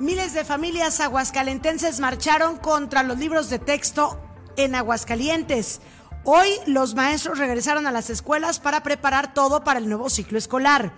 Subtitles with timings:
[0.00, 4.18] Miles de familias aguascalentenses marcharon contra los libros de texto
[4.56, 5.82] en Aguascalientes.
[6.24, 10.94] Hoy los maestros regresaron a las escuelas para preparar todo para el nuevo ciclo escolar.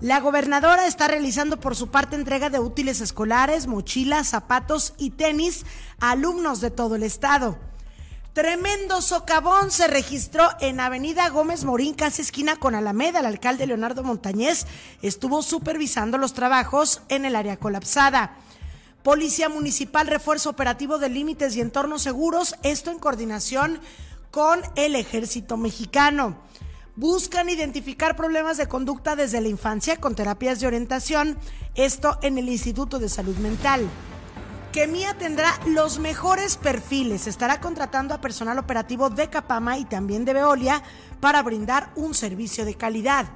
[0.00, 5.64] La gobernadora está realizando por su parte entrega de útiles escolares, mochilas, zapatos y tenis
[6.00, 7.69] a alumnos de todo el estado.
[8.32, 13.18] Tremendo socavón se registró en Avenida Gómez Morín, casi esquina con Alameda.
[13.18, 14.66] El alcalde Leonardo Montañez
[15.02, 18.36] estuvo supervisando los trabajos en el área colapsada.
[19.02, 23.80] Policía Municipal refuerzo operativo de límites y entornos seguros, esto en coordinación
[24.30, 26.38] con el Ejército Mexicano.
[26.94, 31.36] Buscan identificar problemas de conducta desde la infancia con terapias de orientación,
[31.74, 33.88] esto en el Instituto de Salud Mental
[34.72, 37.26] que Mía tendrá los mejores perfiles.
[37.26, 40.82] Estará contratando a personal operativo de Capama y también de Veolia
[41.20, 43.26] para brindar un servicio de calidad.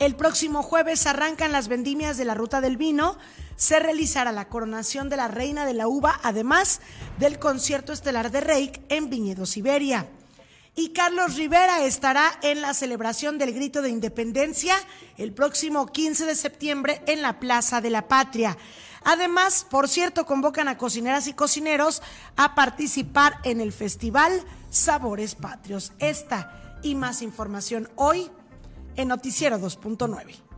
[0.00, 3.18] El próximo jueves arrancan las vendimias de la Ruta del Vino.
[3.56, 6.80] Se realizará la coronación de la Reina de la Uva, además
[7.18, 10.08] del concierto estelar de Reik en Viñedo, Siberia.
[10.74, 14.74] Y Carlos Rivera estará en la celebración del Grito de Independencia
[15.18, 18.56] el próximo 15 de septiembre en la Plaza de la Patria.
[19.04, 22.02] Además, por cierto, convocan a cocineras y cocineros
[22.36, 25.92] a participar en el festival Sabores Patrios.
[25.98, 28.30] Esta y más información hoy
[28.96, 30.50] en Noticiero 2.9.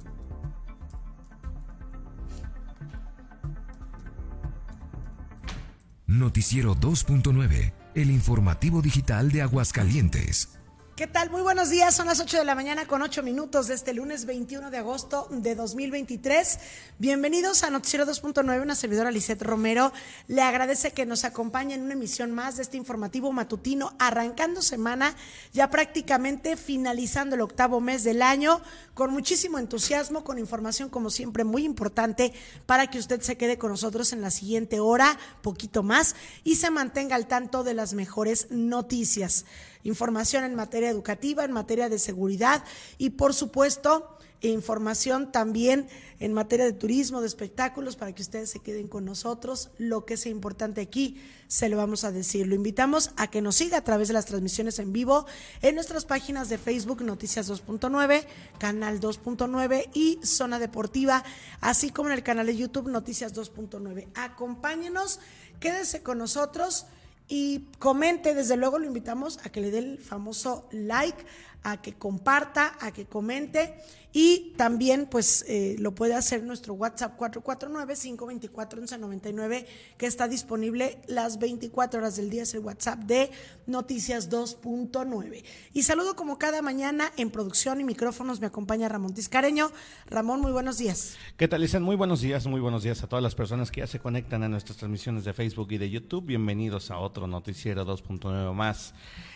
[6.06, 10.51] Noticiero 2.9, el informativo digital de Aguascalientes.
[10.94, 11.30] ¿Qué tal?
[11.30, 11.94] Muy buenos días.
[11.94, 15.26] Son las 8 de la mañana con 8 minutos de este lunes 21 de agosto
[15.30, 16.58] de 2023.
[16.98, 18.60] Bienvenidos a Noticiero 2.9.
[18.60, 19.90] Una servidora Lisette Romero
[20.28, 25.16] le agradece que nos acompañe en una emisión más de este informativo matutino, arrancando semana,
[25.54, 28.60] ya prácticamente finalizando el octavo mes del año,
[28.92, 32.34] con muchísimo entusiasmo, con información como siempre muy importante
[32.66, 36.68] para que usted se quede con nosotros en la siguiente hora, poquito más, y se
[36.68, 39.46] mantenga al tanto de las mejores noticias
[39.84, 42.64] información en materia educativa, en materia de seguridad
[42.98, 45.88] y por supuesto información también
[46.18, 49.70] en materia de turismo, de espectáculos, para que ustedes se queden con nosotros.
[49.78, 52.46] Lo que sea importante aquí, se lo vamos a decir.
[52.46, 55.26] Lo invitamos a que nos siga a través de las transmisiones en vivo
[55.62, 58.24] en nuestras páginas de Facebook Noticias 2.9,
[58.58, 61.24] Canal 2.9 y Zona Deportiva,
[61.60, 64.08] así como en el canal de YouTube Noticias 2.9.
[64.14, 65.20] Acompáñenos,
[65.60, 66.86] quédese con nosotros
[67.34, 71.24] y comente, desde luego lo invitamos a que le dé el famoso like,
[71.62, 73.74] a que comparta, a que comente
[74.12, 79.64] y también pues eh, lo puede hacer nuestro WhatsApp 449-524-1199
[79.96, 83.30] que está disponible las 24 horas del día, es el WhatsApp de
[83.66, 85.42] Noticias 2.9.
[85.72, 89.72] Y saludo como cada mañana en producción y micrófonos me acompaña Ramón Tiscareño.
[90.06, 91.16] Ramón, muy buenos días.
[91.38, 91.80] ¿Qué tal, Lisa?
[91.80, 94.48] Muy buenos días, muy buenos días a todas las personas que ya se conectan a
[94.48, 96.26] nuestras transmisiones de Facebook y de YouTube.
[96.26, 98.92] Bienvenidos a otro Noticiero 2.9 más.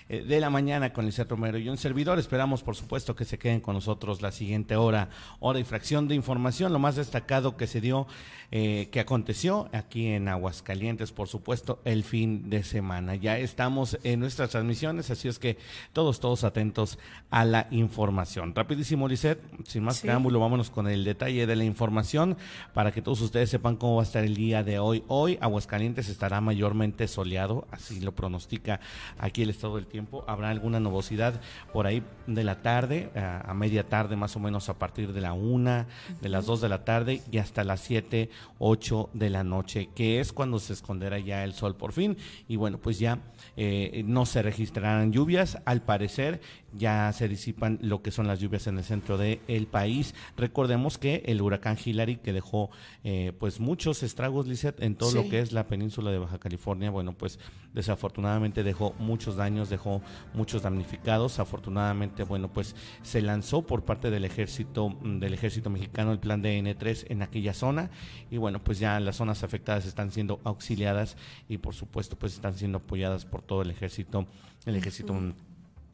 [0.08, 2.20] Eh, de la mañana con Lizeth Romero y un servidor.
[2.20, 6.14] Esperamos, por supuesto, que se queden con nosotros la siguiente hora, hora y fracción de
[6.14, 6.72] información.
[6.72, 8.06] Lo más destacado que se dio,
[8.52, 13.16] eh, que aconteció aquí en Aguascalientes, por supuesto, el fin de semana.
[13.16, 15.58] Ya estamos en nuestras transmisiones, así es que
[15.92, 17.00] todos, todos atentos
[17.30, 18.54] a la información.
[18.54, 22.36] Rapidísimo, Lizeth, sin más preámbulo, vámonos con el detalle de la información
[22.74, 25.02] para que todos ustedes sepan cómo va a estar el día de hoy.
[25.08, 28.78] Hoy Aguascalientes estará mayormente soleado, así lo pronostica
[29.18, 29.95] aquí el estado del tiempo
[30.26, 31.40] Habrá alguna nubosidad
[31.72, 35.32] por ahí de la tarde, a, media tarde más o menos a partir de la
[35.32, 35.86] una,
[36.20, 40.20] de las dos de la tarde y hasta las siete, ocho de la noche, que
[40.20, 42.16] es cuando se esconderá ya el sol por fin.
[42.48, 43.18] Y bueno, pues ya
[43.56, 46.40] eh, no se registrarán lluvias, al parecer
[46.76, 50.14] ya se disipan lo que son las lluvias en el centro del país.
[50.37, 52.70] Recordemos que el huracán Hillary, que dejó
[53.04, 56.91] eh, pues muchos estragos, Lizeth, en todo lo que es la península de Baja California,
[56.91, 57.38] bueno, pues
[57.72, 60.03] desafortunadamente dejó muchos daños, dejó
[60.34, 61.38] muchos damnificados.
[61.38, 66.42] Afortunadamente, bueno, pues se lanzó por parte del ejército, mm, del ejército mexicano el plan
[66.42, 67.91] de N3 en aquella zona.
[68.30, 71.16] Y bueno, pues ya las zonas afectadas están siendo auxiliadas
[71.48, 74.27] y por supuesto pues están siendo apoyadas por todo el ejército,
[74.65, 75.15] el ejército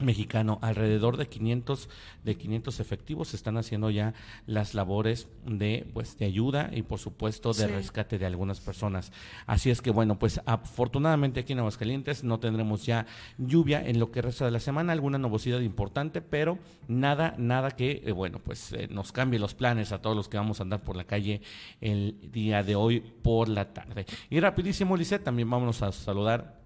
[0.02, 0.58] mexicano.
[0.62, 1.88] Alrededor de 500
[2.24, 4.14] de 500 efectivos están haciendo ya
[4.46, 9.12] las labores de pues de ayuda y por supuesto de rescate de algunas personas.
[9.46, 13.06] Así es que bueno, pues afortunadamente aquí en Aguascalientes no tendremos ya
[13.38, 16.58] lluvia en lo que resta de la semana, alguna nubosidad importante, pero
[16.88, 20.36] nada nada que eh, bueno, pues eh, nos cambie los planes a todos los que
[20.36, 21.40] vamos a andar por la calle
[21.80, 24.06] el día de hoy por la tarde.
[24.30, 26.61] Y rapidísimo, Lisset, también vámonos a saludar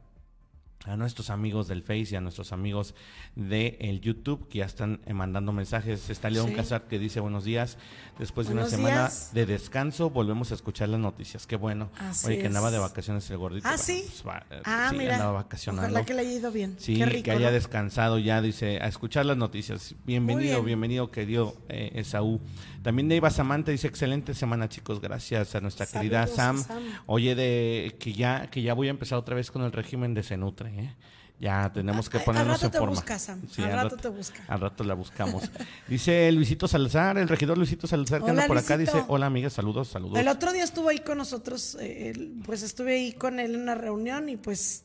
[0.86, 2.94] a nuestros amigos del Face y a nuestros amigos
[3.34, 6.08] de el YouTube que ya están eh, mandando mensajes.
[6.10, 6.54] Está León Sí.
[6.54, 7.76] Casar que dice buenos días.
[8.18, 9.30] Después de Buenos una semana días.
[9.34, 11.46] de descanso volvemos a escuchar las noticias.
[11.46, 11.90] Qué bueno.
[11.98, 13.68] Así Oye, que andaba de vacaciones el gordito.
[13.68, 14.04] Ah, sí.
[14.06, 15.14] pues va, eh, Ah, sí, mira.
[15.16, 15.88] andaba vacacionando.
[15.90, 16.76] Ojalá que le haya ido bien.
[16.78, 17.52] Sí, Qué rico, que haya ¿no?
[17.52, 19.94] descansado ya, dice, a escuchar las noticias.
[20.06, 20.64] Bienvenido, bien.
[20.66, 22.40] bienvenido, querido eh, Esaú.
[22.82, 26.62] También Neiva Samantha dice, excelente semana, chicos, gracias a nuestra Saludos querida Sam.
[26.62, 26.82] Sam.
[27.06, 30.22] Oye, de que ya, que ya voy a empezar otra vez con el régimen de
[30.22, 30.94] Cenutre, ¿eh?
[31.38, 32.90] Ya tenemos que al ponernos en forma.
[32.94, 34.42] busca, Sam, al rato te busca.
[34.48, 35.42] Al rato la buscamos.
[35.88, 39.50] dice Luisito Salazar, el regidor Luisito Salazar, que Hola, anda por acá, dice, hola amiga,
[39.50, 40.18] saludos, saludos.
[40.18, 43.74] El otro día estuvo ahí con nosotros, eh, pues estuve ahí con él en una
[43.74, 44.84] reunión y pues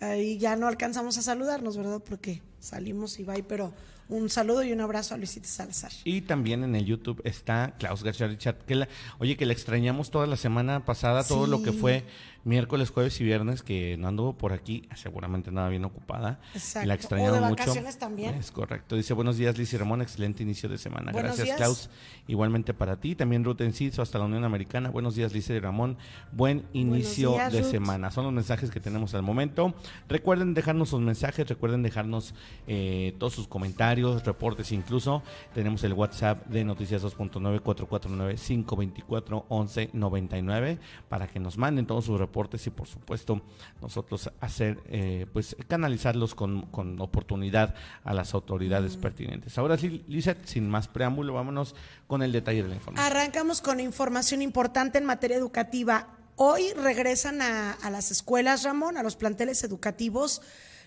[0.00, 2.02] ahí ya no alcanzamos a saludarnos, ¿verdad?
[2.06, 3.72] Porque salimos y bye, pero
[4.10, 5.90] un saludo y un abrazo a Luisito Salazar.
[6.04, 8.88] Y también en el YouTube está Klaus García Richard, que la,
[9.18, 11.78] oye, que le extrañamos toda la semana pasada, todo lo que Sí.
[11.78, 12.04] fue
[12.46, 16.38] miércoles, jueves y viernes, que no anduvo por aquí, seguramente nada bien ocupada.
[16.54, 16.86] Exacto.
[16.88, 17.50] La de mucho.
[17.50, 18.34] vacaciones también.
[18.36, 18.94] Es correcto.
[18.94, 21.10] Dice, buenos días, Liz y Ramón, excelente inicio de semana.
[21.10, 21.56] Buenos Gracias, días.
[21.56, 21.90] Klaus.
[22.28, 23.16] Igualmente para ti.
[23.16, 24.90] También Ruth Enciso, hasta la Unión Americana.
[24.90, 25.96] Buenos días, Liz y Ramón.
[26.30, 27.70] Buen inicio días, de Ruth.
[27.70, 28.12] semana.
[28.12, 29.74] Son los mensajes que tenemos al momento.
[30.08, 32.32] Recuerden dejarnos sus mensajes, recuerden dejarnos
[32.68, 35.24] eh, todos sus comentarios, reportes incluso.
[35.52, 40.78] Tenemos el WhatsApp de Noticias 2.9 449 524 1199
[41.08, 42.35] para que nos manden todos sus reportes
[42.66, 43.40] y por supuesto
[43.80, 47.74] nosotros hacer, eh, pues canalizarlos con, con oportunidad
[48.04, 49.56] a las autoridades pertinentes.
[49.58, 51.74] Ahora sí, Lizeth, sin más preámbulo, vámonos
[52.06, 53.06] con el detalle de la información.
[53.06, 56.08] Arrancamos con información importante en materia educativa.
[56.36, 60.42] Hoy regresan a, a las escuelas, Ramón, a los planteles educativos,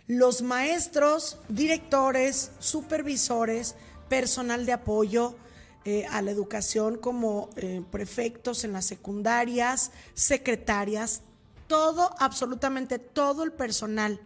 [0.05, 3.75] los maestros, directores, supervisores,
[4.07, 5.35] personal de apoyo
[5.85, 11.21] eh, a la educación como eh, prefectos en las secundarias, secretarias,
[11.69, 14.19] todo, absolutamente todo el personal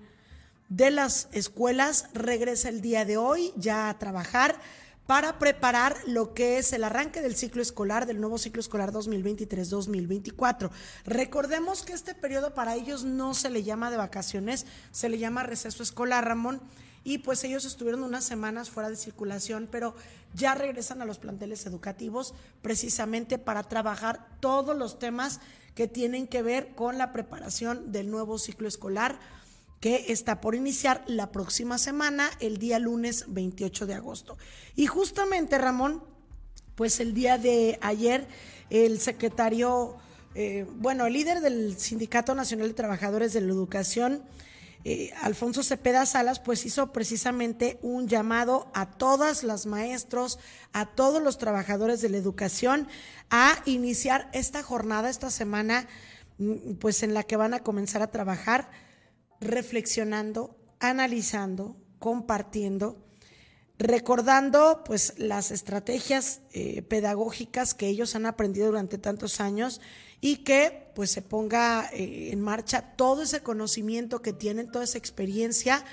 [0.70, 4.56] de las escuelas regresa el día de hoy ya a trabajar
[5.06, 10.72] para preparar lo que es el arranque del ciclo escolar, del nuevo ciclo escolar 2023-2024.
[11.06, 15.44] Recordemos que este periodo para ellos no se le llama de vacaciones, se le llama
[15.44, 16.62] receso escolar, Ramón,
[17.04, 19.94] y pues ellos estuvieron unas semanas fuera de circulación, pero
[20.34, 25.42] ya regresan a los planteles educativos precisamente para trabajar todos los temas
[25.76, 29.20] que tienen que ver con la preparación del nuevo ciclo escolar
[29.80, 34.38] que está por iniciar la próxima semana, el día lunes 28 de agosto.
[34.78, 36.02] Y justamente, Ramón,
[36.76, 38.26] pues el día de ayer,
[38.70, 39.98] el secretario,
[40.36, 44.24] eh, bueno, el líder del Sindicato Nacional de Trabajadores de la Educación,
[44.86, 50.40] eh, Alfonso Cepeda Salas, pues hizo precisamente un llamado a todas las maestros,
[50.74, 52.90] a todos los trabajadores de la educación,
[53.30, 55.88] a iniciar esta jornada, esta semana,
[56.38, 58.70] mm, pues en la que van a comenzar a trabajar
[59.40, 62.98] reflexionando, analizando, compartiendo,
[63.84, 69.82] recordando pues las estrategias eh, pedagógicas que ellos han aprendido durante tantos años
[70.22, 74.98] y que pues se ponga eh, en marcha todo ese conocimiento que tienen, toda esa
[74.98, 75.84] experiencia,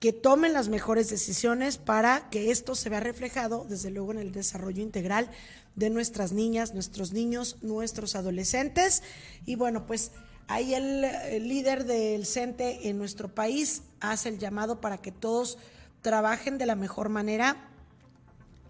[0.00, 4.32] que tomen las mejores decisiones para que esto se vea reflejado desde luego en el
[4.32, 5.30] desarrollo integral
[5.76, 9.04] de nuestras niñas, nuestros niños, nuestros adolescentes.
[9.46, 10.10] Y bueno pues
[10.48, 15.58] Ahí el, el, líder del CENTE en nuestro país hace el llamado para que todos
[16.02, 17.56] trabajen de la mejor manera.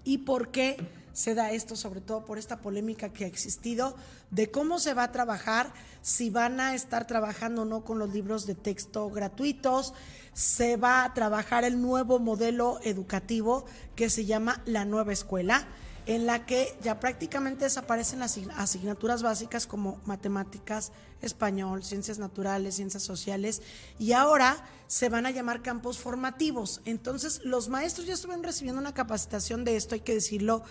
[0.05, 0.77] ¿Y por qué
[1.13, 1.77] se da esto?
[1.77, 3.97] Sobre todo por esta polémica que ha existido
[4.31, 8.13] de cómo se va a trabajar, si van a estar trabajando o no con los
[8.13, 9.93] libros de texto gratuitos,
[10.33, 13.65] se va a trabajar el nuevo modelo educativo
[13.97, 15.67] que se llama la nueva escuela
[16.07, 20.93] en la que ya prácticamente desaparecen las asignaturas básicas como matemáticas,
[21.23, 23.63] español, ciencias naturales, ciencias sociales,
[23.99, 26.81] y ahora se van a llamar campos formativos.
[26.85, 30.63] Entonces, los maestros ya estuvieron recibiendo una capacitación de esto, hay que decirlo,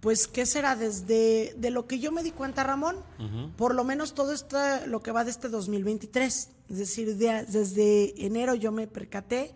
[0.00, 0.76] pues, ¿qué será?
[0.76, 3.52] Desde de lo que yo me di cuenta, Ramón, uh -huh.
[3.52, 8.24] por lo menos todo esto, lo que va de este 2023, es decir, de, desde
[8.24, 9.52] enero yo me percaté,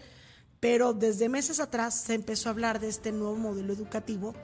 [0.60, 4.34] pero desde meses atrás se empezó a hablar de este nuevo modelo educativo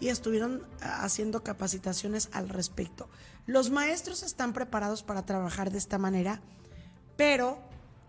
[0.00, 3.08] y estuvieron haciendo capacitaciones al respecto.
[3.46, 6.40] Los maestros están preparados para trabajar de esta manera,
[7.16, 7.58] pero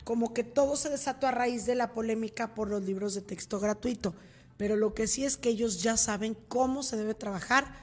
[0.03, 3.59] como que todo se desató a raíz de la polémica por los libros de texto
[3.59, 4.15] gratuito.
[4.57, 7.75] Pero lo que sí es que ellos ya saben cómo se debe trabajar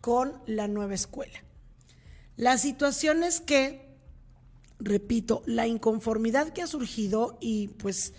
[0.00, 1.42] con la nueva escuela.
[2.36, 3.86] La situación es que,
[4.78, 8.14] repito, la inconformidad que ha surgido y pues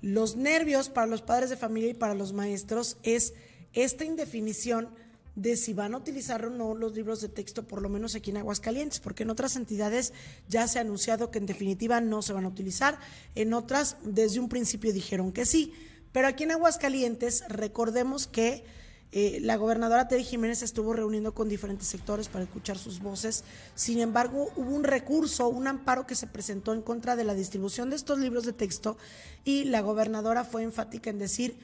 [0.00, 3.34] los nervios para los padres de familia y para los maestros es
[3.72, 4.88] esta indefinición
[5.36, 8.30] de si van a utilizar o no los libros de texto, por lo menos aquí
[8.30, 10.12] en Aguascalientes, porque en otras entidades
[10.48, 12.98] ya se ha anunciado que en definitiva no se van a utilizar,
[13.34, 15.72] en otras desde un principio dijeron que sí,
[16.12, 18.64] pero aquí en Aguascalientes recordemos que
[19.12, 23.44] eh, la gobernadora Terry Jiménez estuvo reuniendo con diferentes sectores para escuchar sus voces.
[23.74, 27.90] Sin embargo, hubo un recurso, un amparo que se presentó en contra de la distribución
[27.90, 28.96] de estos libros de texto
[29.44, 31.58] y la gobernadora fue enfática en decir,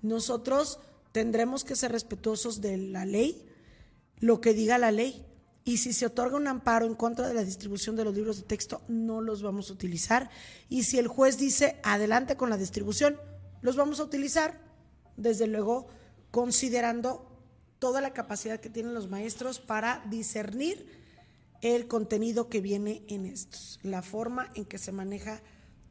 [0.00, 0.78] nosotros
[1.12, 3.46] tendremos que ser respetuosos de la ley,
[4.18, 5.26] lo que diga la ley.
[5.64, 8.42] Y si se otorga un amparo en contra de la distribución de los libros de
[8.42, 10.30] texto, no los vamos a utilizar.
[10.68, 13.16] Y si el juez dice adelante con la distribución,
[13.60, 14.58] los vamos a utilizar,
[15.16, 15.86] desde luego,
[16.32, 17.28] considerando
[17.78, 20.86] toda la capacidad que tienen los maestros para discernir
[21.60, 25.42] el contenido que viene en estos, la forma en que se maneja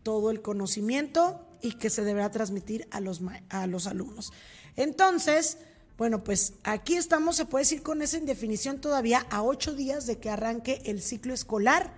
[0.04, 4.34] todo el conocimiento y que se deberá transmitir a los, a los alumnos.
[4.75, 5.58] Entonces,
[5.98, 10.18] bueno, pues aquí estamos, se puede decir con esa indefinición todavía a ocho días de
[10.18, 11.94] que arranque el ciclo escolar,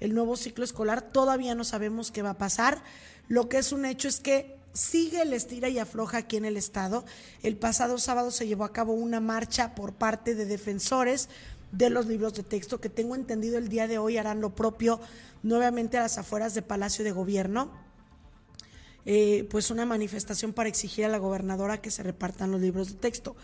[0.00, 2.82] el nuevo ciclo escolar, todavía no sabemos qué va a pasar.
[3.28, 6.56] Lo que es un hecho es que sigue el estira y afloja aquí en el
[6.56, 7.04] Estado.
[7.42, 11.28] El pasado sábado se llevó a cabo una marcha por parte de defensores
[11.72, 15.00] de los libros de texto que tengo entendido el día de hoy harán lo propio
[15.42, 17.87] nuevamente a las afueras de Palacio de Gobierno
[19.06, 22.98] eh, pues una manifestación para exigir a la gobernadora que se repartan los libros de
[22.98, 23.36] texto.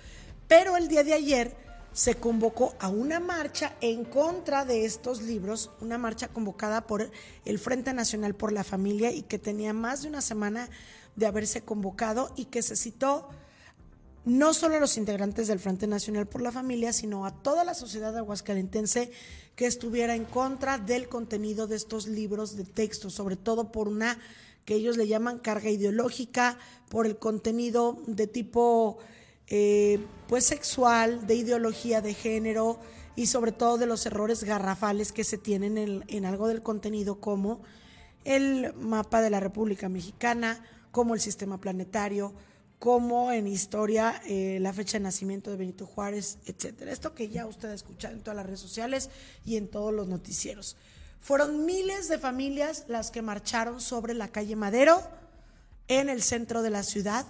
[0.48, 1.56] Pero el día de ayer
[1.94, 7.08] se convocó a una marcha en contra de estos libros, una marcha convocada por
[7.44, 10.68] el Frente Nacional por la Familia y que tenía más de una semana
[11.14, 13.28] de haberse convocado y que se citó
[14.24, 17.74] no solo a los integrantes del Frente Nacional por la Familia, sino a toda la
[17.74, 19.12] sociedad aguascalentense
[19.54, 24.18] que estuviera en contra del contenido de estos libros de texto, sobre todo por una
[24.64, 28.98] que ellos le llaman carga ideológica por el contenido de tipo
[29.46, 32.80] eh, pues sexual, de ideología de género
[33.16, 37.60] y sobre todo de los errores garrafales que se tienen en, algo del contenido como
[38.24, 42.32] el mapa de la República Mexicana, como el sistema planetario,
[42.78, 46.90] como en historia eh, la fecha de nacimiento de Benito Juárez, etcétera.
[46.90, 49.10] Esto que ya usted ha escuchado en todas las redes sociales
[49.44, 50.76] y en todos los noticieros.
[51.24, 55.02] Fueron miles de familias las que marcharon sobre la calle Madero
[55.88, 57.24] en el centro de la ciudad,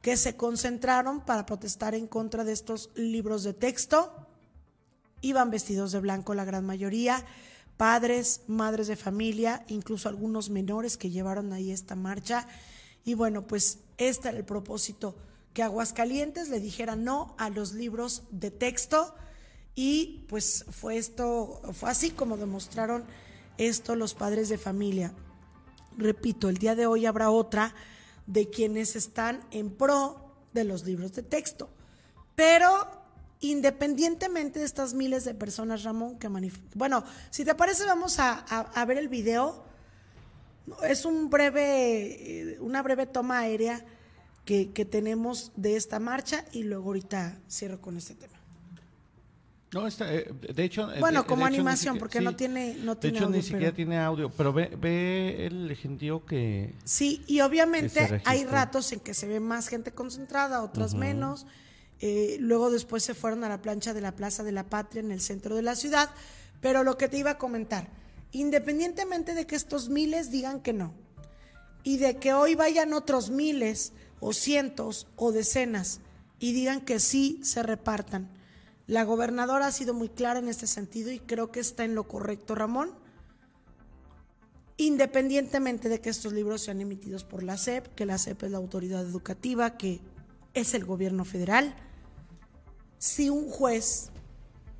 [0.00, 4.10] que se concentraron para protestar en contra de estos libros de texto.
[5.20, 7.22] Iban vestidos de blanco la gran mayoría,
[7.76, 12.48] padres, madres de familia, incluso algunos menores que llevaron ahí esta marcha.
[13.04, 15.16] Y bueno, pues este era el propósito,
[15.52, 19.14] que Aguascalientes le dijera no a los libros de texto
[19.74, 23.04] y pues fue esto, fue así como demostraron
[23.58, 25.12] esto los padres de familia.
[25.96, 27.74] Repito, el día de hoy habrá otra
[28.26, 31.68] de quienes están en pro de los libros de texto.
[32.34, 33.04] Pero
[33.40, 36.28] independientemente de estas miles de personas, Ramón, que
[36.74, 39.64] Bueno, si te parece, vamos a, ver el video.
[40.82, 43.84] Es un breve, eh, una breve toma aérea
[44.46, 48.33] que, que tenemos de esta marcha y luego ahorita cierro con este tema.
[49.74, 50.92] No, está, eh, de hecho...
[50.92, 54.30] Eh, bueno, como animación, porque no tiene, no tiene De hecho, ni siquiera tiene audio,
[54.30, 56.72] pero ve, ve el gentío que...
[56.84, 61.46] Sí, y obviamente hay ratos en que se ve más gente concentrada, otras menos.
[61.98, 65.10] Eh, luego después se fueron a la plancha de la Plaza de la Patria en
[65.10, 66.08] el centro de la ciudad.
[66.60, 67.88] Pero lo que te iba a comentar,
[68.30, 70.94] independientemente de que estos miles digan que no,
[71.82, 76.00] y de que hoy vayan otros miles o cientos o decenas
[76.38, 78.30] y digan que sí se repartan
[78.86, 82.06] la gobernadora ha sido muy clara en este sentido y creo que está en lo
[82.06, 82.90] correcto, Ramón.
[84.76, 88.58] Independientemente de que estos libros sean emitidos por la SEP, que la SEP es la
[88.58, 90.00] autoridad educativa, que
[90.52, 91.74] es el gobierno federal,
[92.98, 94.10] si un juez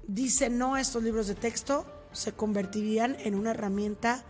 [0.07, 4.25] dice no a estos libros de texto, se convertirían en una herramienta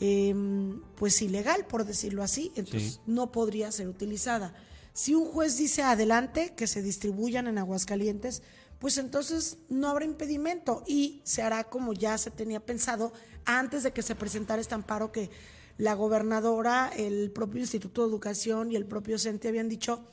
[0.00, 4.54] em, pues ilegal, por decirlo así, entonces no podría ser utilizada.
[4.92, 8.42] Si un juez dice adelante que se distribuyan en Aguascalientes,
[8.80, 13.12] pues entonces no habrá impedimento y se hará como ya se tenía pensado
[13.44, 15.30] antes de que se presentara este amparo que
[15.76, 20.04] la gobernadora, el propio Instituto de Educación y el propio CENTE habían dicho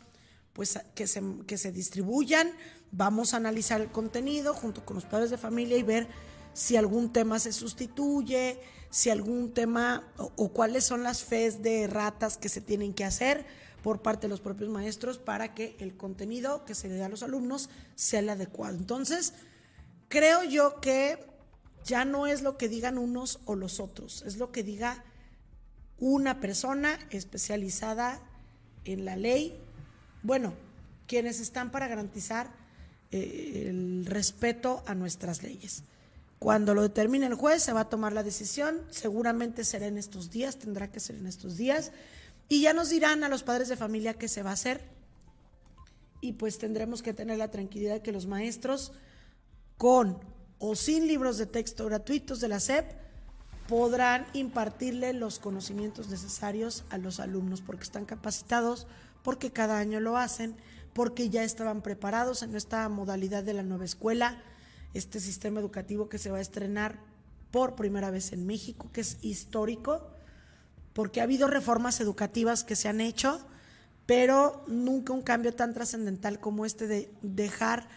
[0.53, 2.51] pues que se, que se distribuyan,
[2.91, 6.07] vamos a analizar el contenido junto con los padres de familia y ver
[6.53, 8.59] si algún tema se sustituye,
[8.89, 13.45] si algún tema o, cuáles son las fes de ratas que se tienen que hacer
[13.83, 17.09] por parte de los propios maestros para que el contenido que se le da a
[17.09, 18.75] los alumnos sea el adecuado.
[18.75, 19.33] Entonces,
[20.07, 21.25] creo yo que
[21.85, 25.03] ya no es lo que digan unos o los otros, es lo que diga
[25.99, 28.21] una persona especializada
[28.85, 29.59] en la ley,
[30.23, 30.53] bueno,
[31.07, 32.51] quienes están para garantizar
[33.11, 35.83] eh, el respeto a nuestras leyes.
[36.39, 38.81] Cuando lo determine el juez, se va a tomar la decisión.
[38.91, 41.91] Seguramente será en estos días, tendrá que ser en estos días.
[42.49, 44.81] Y ya nos dirán a los padres de familia qué se va a hacer.
[46.21, 48.93] Y pues tendremos que tener la tranquilidad de que los maestros,
[49.77, 50.19] con
[50.59, 52.91] o sin libros de texto gratuitos de la SEP,
[53.67, 58.87] podrán impartirle los conocimientos necesarios a los alumnos porque están capacitados,
[59.23, 60.55] porque cada año lo hacen,
[60.93, 64.41] porque ya estaban preparados en esta modalidad de la nueva escuela
[64.93, 66.99] este sistema educativo que se va a estrenar
[67.51, 70.09] por primera vez en México, que es histórico,
[70.97, 73.39] porque ha habido reformas educativas que se han hecho,
[74.07, 77.87] pero nunca un cambio tan trascendental como este de dejar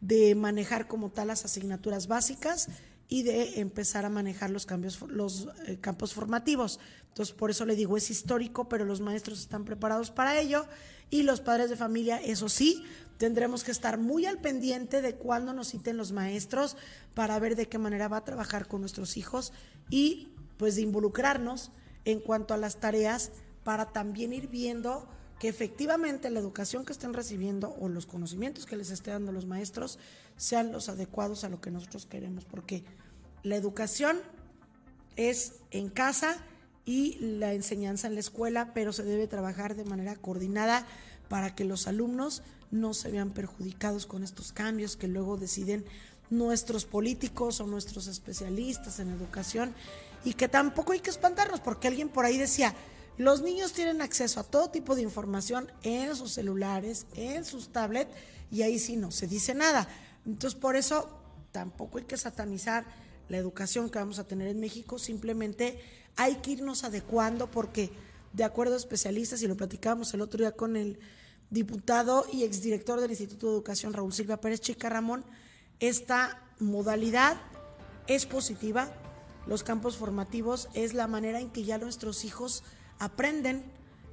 [0.00, 2.70] de manejar como tal las asignaturas básicas
[3.08, 6.80] y de empezar a manejar los cambios los eh, campos formativos.
[7.08, 10.64] Entonces, por eso le digo, es histórico, pero los maestros están preparados para ello
[11.10, 12.82] y los padres de familia, eso sí,
[13.18, 16.76] Tendremos que estar muy al pendiente de cuándo nos citen los maestros
[17.14, 19.54] para ver de qué manera va a trabajar con nuestros hijos
[19.88, 21.70] y pues de involucrarnos
[22.06, 23.32] en cuanto a las tareas
[23.62, 25.06] para también ir viendo
[25.38, 29.44] que efectivamente la educación que estén recibiendo o los conocimientos que les esté dando los
[29.44, 29.98] maestros
[30.38, 32.84] sean los adecuados a lo que nosotros queremos, porque
[33.42, 34.18] la educación
[35.16, 36.38] es en casa
[36.86, 40.86] y la enseñanza en la escuela, pero se debe trabajar de manera coordinada
[41.28, 45.84] para que los alumnos no se vean perjudicados con estos cambios que luego deciden
[46.30, 49.74] nuestros políticos o nuestros especialistas en educación
[50.26, 52.74] y que tampoco hay que espantarnos porque alguien por ahí decía,
[53.16, 58.10] los niños tienen acceso a todo tipo de información en sus celulares, en sus tablets
[58.50, 59.88] y ahí sí no se dice nada.
[60.26, 61.08] Entonces por eso
[61.52, 62.84] tampoco hay que satanizar
[63.28, 65.80] la educación que vamos a tener en México, simplemente
[66.16, 67.92] hay que irnos adecuando porque
[68.32, 70.98] de acuerdo a especialistas, y lo platicábamos el otro día con el
[71.50, 75.24] diputado y exdirector del Instituto de Educación Raúl Silva Pérez Chica Ramón,
[75.78, 77.40] esta modalidad
[78.08, 78.90] es positiva.
[79.46, 82.64] Los campos formativos es la manera en que ya nuestros hijos
[82.98, 83.64] aprenden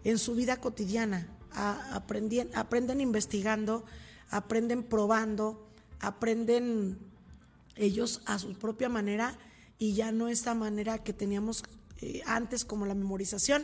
[0.04, 3.86] en su vida cotidiana, aprenden, aprenden investigando,
[4.30, 5.68] aprenden probando,
[6.00, 7.00] aprenden
[7.76, 9.38] ellos a su propia manera
[9.78, 11.64] y ya no esta manera que teníamos
[12.02, 13.64] eh, antes como la memorización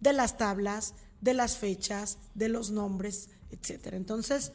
[0.00, 3.96] de las tablas, de las fechas, de los nombres, etcétera.
[3.96, 4.52] Entonces,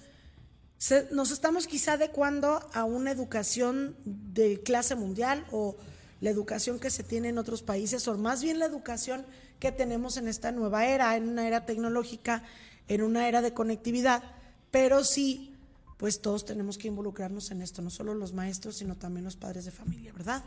[1.12, 5.76] nos estamos quizá adecuando a una educación de clase mundial o
[6.22, 9.26] la educación que se tiene en otros países, o más bien la educación
[9.60, 12.44] que tenemos en esta nueva era, en una era tecnológica,
[12.88, 14.24] en una era de conectividad,
[14.72, 15.56] pero sí,
[15.98, 19.66] pues todos tenemos que involucrarnos en esto, no solo los maestros, sino también los padres
[19.66, 20.44] de familia, ¿verdad?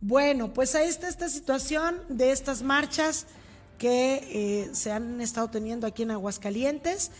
[0.00, 3.26] Bueno, pues ahí está esta situación de estas marchas
[3.78, 7.10] que eh, se han estado teniendo aquí en Aguascalientes,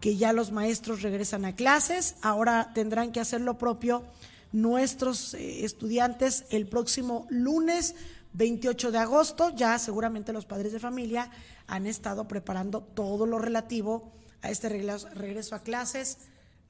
[0.00, 4.02] que ya los maestros regresan a clases, ahora tendrán que hacer lo propio
[4.52, 7.94] nuestros eh, estudiantes el próximo lunes
[8.34, 11.30] 28 de agosto, ya seguramente los padres de familia
[11.66, 16.18] han estado preparando todo lo relativo a este regreso a clases,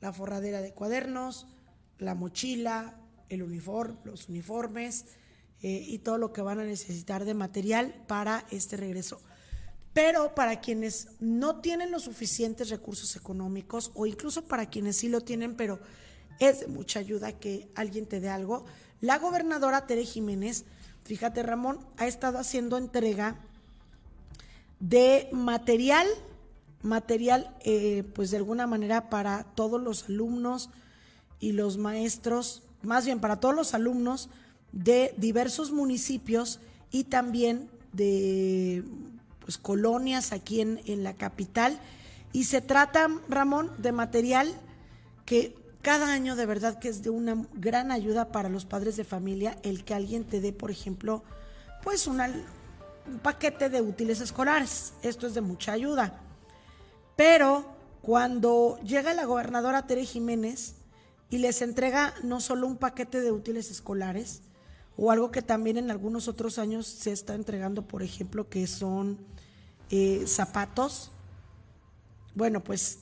[0.00, 1.46] la forradera de cuadernos,
[1.98, 5.06] la mochila, el uniforme, los uniformes
[5.62, 9.20] eh, y todo lo que van a necesitar de material para este regreso.
[9.92, 15.20] Pero para quienes no tienen los suficientes recursos económicos o incluso para quienes sí lo
[15.20, 15.78] tienen, pero
[16.38, 18.64] es de mucha ayuda que alguien te dé algo,
[19.00, 20.64] la gobernadora Tere Jiménez,
[21.04, 23.36] fíjate Ramón, ha estado haciendo entrega
[24.78, 26.06] de material,
[26.82, 30.70] material eh, pues de alguna manera para todos los alumnos
[31.40, 34.28] y los maestros, más bien para todos los alumnos
[34.72, 38.84] de diversos municipios y también de
[39.40, 41.78] pues, colonias aquí en, en la capital.
[42.32, 44.52] Y se trata, Ramón, de material
[45.26, 49.04] que cada año de verdad que es de una gran ayuda para los padres de
[49.04, 51.24] familia el que alguien te dé, por ejemplo,
[51.82, 52.20] pues un
[53.22, 54.94] paquete de útiles escolares.
[55.02, 56.20] Esto es de mucha ayuda.
[57.16, 57.66] Pero
[58.00, 60.76] cuando llega la gobernadora Tere Jiménez
[61.30, 64.42] y les entrega no solo un paquete de útiles escolares,
[64.96, 69.18] o algo que también en algunos otros años se está entregando, por ejemplo, que son
[69.90, 71.10] eh, zapatos.
[72.34, 73.00] Bueno, pues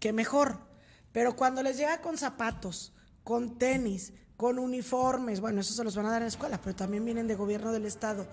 [0.00, 0.67] qué mejor.
[1.12, 2.92] Pero cuando les llega con zapatos,
[3.24, 6.76] con tenis, con uniformes, bueno, eso se los van a dar en la escuela, pero
[6.76, 8.26] también vienen de gobierno del estado,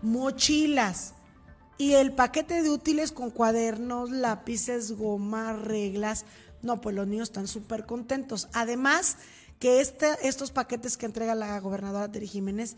[0.00, 1.14] mochilas
[1.78, 6.24] y el paquete de útiles con cuadernos, lápices, goma, reglas.
[6.62, 8.48] No, pues los niños están súper contentos.
[8.52, 9.16] Además,
[9.58, 12.76] que este, estos paquetes que entrega la gobernadora Teri Jiménez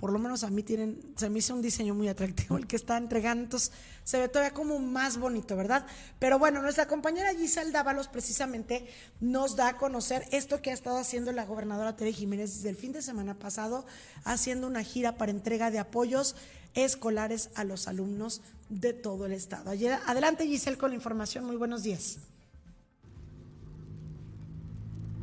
[0.00, 2.76] por lo menos a mí tienen, se me hizo un diseño muy atractivo el que
[2.76, 3.70] está entregando, entonces
[4.02, 5.86] se ve todavía como más bonito, ¿verdad?
[6.18, 8.88] Pero bueno, nuestra compañera Giselle Dávalos precisamente
[9.20, 12.76] nos da a conocer esto que ha estado haciendo la gobernadora Tere Jiménez desde el
[12.76, 13.84] fin de semana pasado,
[14.24, 16.34] haciendo una gira para entrega de apoyos
[16.74, 19.70] escolares a los alumnos de todo el estado.
[20.06, 22.18] Adelante Giselle con la información, muy buenos días.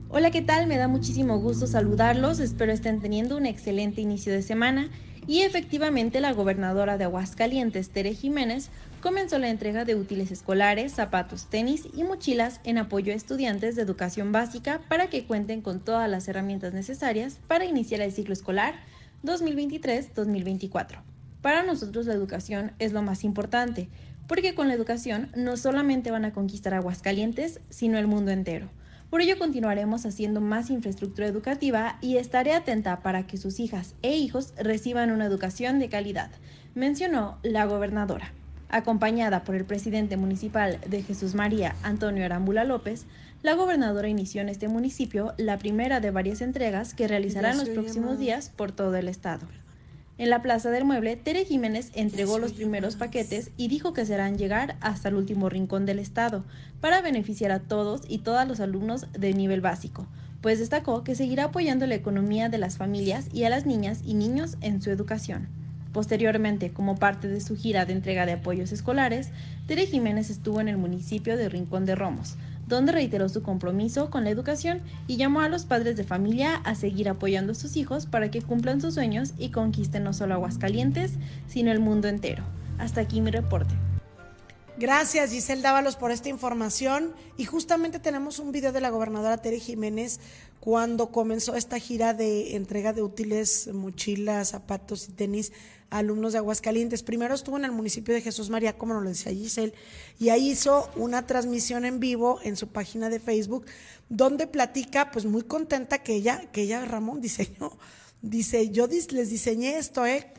[0.10, 0.68] Hola, ¿qué tal?
[0.68, 4.90] Me da muchísimo gusto saludarlos, espero estén teniendo un excelente inicio de semana
[5.28, 8.70] y efectivamente la gobernadora de Aguascalientes, Tere Jiménez,
[9.02, 13.82] comenzó la entrega de útiles escolares, zapatos, tenis y mochilas en apoyo a estudiantes de
[13.82, 18.76] educación básica para que cuenten con todas las herramientas necesarias para iniciar el ciclo escolar
[19.26, 21.02] 2023-2024.
[21.42, 23.90] Para nosotros la educación es lo más importante,
[24.26, 28.70] porque con la educación no solamente van a conquistar Aguascalientes, sino el mundo entero.
[29.10, 34.18] Por ello continuaremos haciendo más infraestructura educativa y estaré atenta para que sus hijas e
[34.18, 36.30] hijos reciban una educación de calidad,
[36.76, 38.34] mencionó la gobernadora.
[38.70, 43.06] Acompañada por el presidente municipal de Jesús María, Antonio Arambula López,
[43.44, 48.20] la gobernadora inició en este municipio la primera de varias entregas que realizarán los próximos
[48.20, 49.48] días por todo el estado.
[50.20, 54.40] En la Plaza del Mueble, Tere Jiménez entregó los primeros paquetes y dijo que serán
[54.40, 56.44] llegar hasta el último rincón del estado
[56.82, 60.08] para beneficiar a todos y todas los alumnos de nivel básico,
[60.42, 64.16] pues destacó que seguirá apoyando la economía de las familias y a las niñas y
[64.16, 65.50] niños en su educación.
[65.94, 69.30] Posteriormente, como parte de su gira de entrega de apoyos escolares,
[69.68, 74.24] Tere Jiménez estuvo en el municipio de Rincón de Romos, donde reiteró su compromiso con
[74.24, 78.06] la educación y llamó a los padres de familia a seguir apoyando a sus hijos
[78.06, 81.14] para que cumplan sus sueños y conquisten no solo Aguascalientes,
[81.48, 82.44] sino el mundo entero.
[82.78, 83.74] Hasta aquí mi reporte.
[84.80, 89.60] Gracias Giselle Dávalos por esta información y justamente tenemos un video de la gobernadora Tere
[89.60, 90.20] Jiménez
[90.60, 95.52] cuando comenzó esta gira de entrega de útiles, mochilas, zapatos y tenis
[95.90, 97.04] alumnos de Aguascalientes.
[97.04, 99.74] Primero estuvo en el municipio de Jesús María, como nos lo decía Giselle,
[100.20, 103.66] y ahí hizo una transmisión en vivo en su página de Facebook,
[104.10, 107.72] donde platica, pues muy contenta que ella, que ella Ramón diseñó,
[108.22, 110.32] dice, yo les diseñé esto, ¿eh?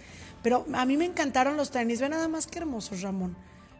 [0.42, 3.36] Pero a mí me encantaron los tenis, ve nada más que hermosos, Ramón.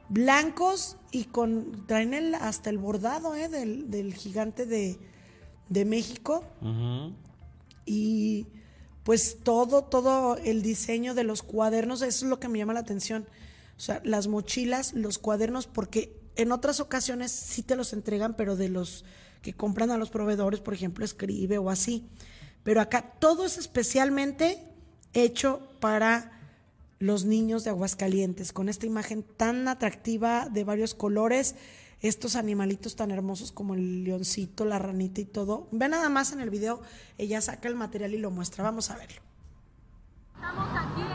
[0.08, 3.48] Blancos y con, traen el, hasta el bordado, ¿eh?
[3.48, 4.98] Del, gigante de,
[5.84, 6.44] México.
[7.84, 8.46] Y
[9.08, 12.80] pues todo, todo el diseño de los cuadernos, eso es lo que me llama la
[12.80, 13.26] atención.
[13.78, 18.54] O sea, las mochilas, los cuadernos, porque en otras ocasiones sí te los entregan, pero
[18.54, 19.06] de los
[19.40, 22.06] que compran a los proveedores, por ejemplo, escribe o así.
[22.64, 24.62] Pero acá todo es especialmente
[25.14, 26.38] hecho para
[26.98, 31.54] los niños de Aguascalientes, con esta imagen tan atractiva de varios colores
[32.00, 35.68] estos animalitos tan hermosos como el leoncito, la ranita y todo.
[35.72, 36.80] Ve nada más en el video,
[37.16, 38.64] ella saca el material y lo muestra.
[38.64, 39.20] Vamos a verlo.
[40.34, 41.07] Estamos aquí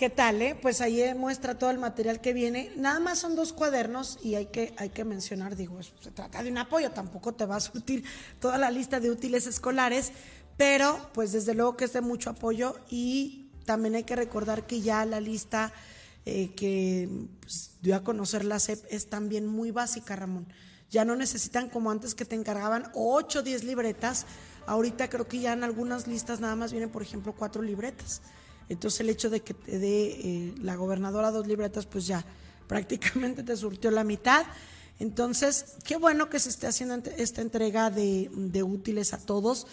[0.00, 0.40] ¿Qué tal?
[0.40, 0.54] Eh?
[0.54, 2.72] Pues ahí muestra todo el material que viene.
[2.74, 6.50] Nada más son dos cuadernos y hay que, hay que mencionar, digo, se trata de
[6.50, 8.02] un apoyo, tampoco te va a surtir
[8.40, 10.12] toda la lista de útiles escolares,
[10.56, 14.80] pero pues desde luego que es de mucho apoyo y también hay que recordar que
[14.80, 15.70] ya la lista
[16.24, 17.06] eh, que
[17.42, 20.46] pues, dio a conocer la CEP es también muy básica, Ramón.
[20.90, 24.24] Ya no necesitan como antes que te encargaban 8 o 10 libretas.
[24.64, 28.22] Ahorita creo que ya en algunas listas nada más vienen, por ejemplo, cuatro libretas.
[28.70, 32.24] Entonces el hecho de que te dé eh, la gobernadora dos libretas, pues ya
[32.68, 34.46] prácticamente te surtió la mitad.
[35.00, 39.66] Entonces, qué bueno que se esté haciendo esta entrega de, de útiles a todos.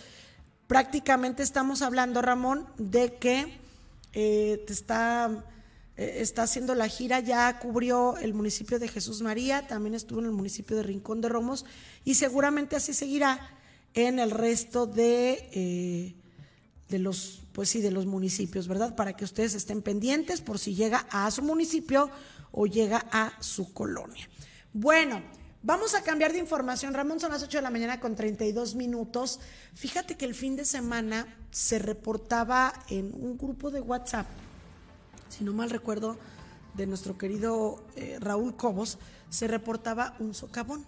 [0.66, 3.60] Prácticamente estamos hablando, Ramón, de que
[4.14, 5.46] eh, te está,
[5.96, 10.26] eh, está haciendo la gira, ya cubrió el municipio de Jesús María, también estuvo en
[10.26, 11.66] el municipio de Rincón de Romos
[12.04, 13.52] y seguramente así seguirá
[13.94, 16.16] en el resto de,
[16.90, 18.96] de los, pues sí, de los municipios, ¿verdad?
[18.96, 22.12] Para que ustedes estén pendientes por si llega a su municipio
[22.52, 24.30] o llega a su colonia.
[24.74, 25.24] Bueno,
[25.64, 26.94] vamos a cambiar de información.
[26.94, 29.40] Ramón, son las 8 de la mañana con 32 minutos.
[29.74, 34.28] Fíjate que el fin de semana se reportaba en un grupo de WhatsApp,
[35.28, 36.16] si no mal recuerdo,
[36.76, 39.00] de nuestro querido eh, Raúl Cobos,
[39.32, 40.86] se reportaba un socavón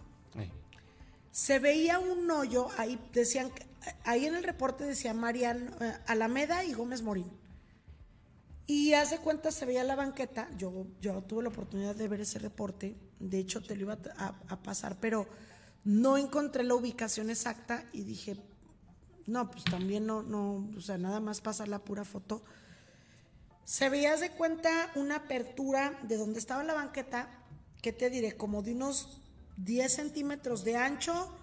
[1.32, 3.66] se veía un hoyo, ahí decían, que-
[4.04, 7.32] ahí en el reporte decía Marian eh, Alameda y Gómez Morín.
[8.68, 12.38] Y hace cuenta se veía la banqueta, yo, yo tuve la oportunidad de ver ese
[12.38, 15.28] reporte, de hecho te lo iba a, pasar, pero
[15.84, 18.38] no encontré la ubicación exacta y dije,
[19.26, 22.44] no, pues también no, no, o sea, nada más pasar la pura foto.
[23.64, 27.28] Se veía de cuenta una apertura de donde estaba la banqueta,
[27.82, 29.20] que te diré, como de unos
[29.58, 31.36] 10 centímetros de ancho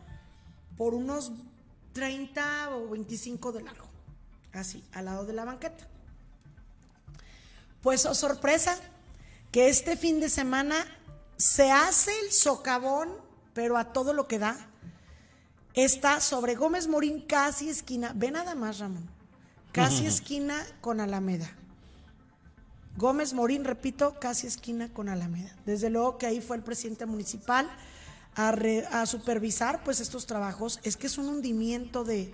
[0.77, 1.33] por unos
[1.97, 3.89] 30 o 25 de largo,
[4.53, 5.89] así, al lado de la banqueta.
[7.81, 8.79] Pues, oh sorpresa,
[9.51, 10.77] que este fin de semana
[11.39, 13.09] se hace el socavón,
[13.55, 14.59] pero a todo lo que da.
[15.73, 19.09] Está sobre Gómez Morín, casi esquina, ve nada más, Ramón,
[19.73, 21.51] casi esquina con Alameda.
[22.99, 25.57] Gómez Morín, repito, casi esquina con Alameda.
[25.65, 27.71] Desde luego que ahí fue el presidente municipal
[28.37, 30.79] a, re- a supervisar pues estos trabajos.
[30.85, 32.33] Es que es un hundimiento de,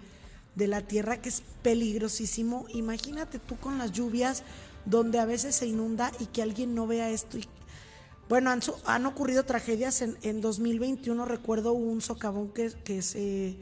[0.56, 2.66] de la tierra que es peligrosísimo.
[2.74, 4.42] Imagínate tú con las lluvias
[4.84, 7.38] donde a veces se inunda y que alguien no vea esto.
[7.38, 7.48] y-
[8.28, 11.24] bueno, han, han ocurrido tragedias en, en 2021.
[11.24, 13.58] Recuerdo un socavón que, que se,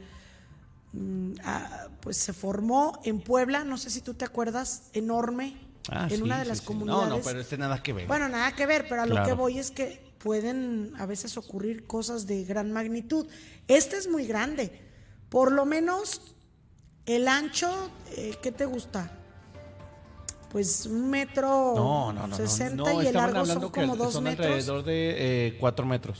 [0.93, 5.57] mm, ah, pues se formó en Puebla, no sé si tú te acuerdas, enorme,
[5.89, 6.65] ah, en sí, una de sí, las sí.
[6.65, 7.09] comunidades.
[7.09, 8.07] No, no, pero este nada que ver.
[8.07, 11.85] Bueno, nada que ver, pero a lo que voy es que pueden a veces ocurrir
[11.87, 13.25] cosas de gran magnitud.
[13.67, 14.71] Este es muy grande.
[15.29, 16.21] Por lo menos
[17.05, 17.69] el ancho,
[18.15, 19.17] eh, ¿qué te gusta?
[20.51, 22.27] Pues un metro no, no, no.
[22.27, 24.47] no, sesenta no, y el largo son como dos son metros.
[24.47, 26.19] alrededor de eh, cuatro metros.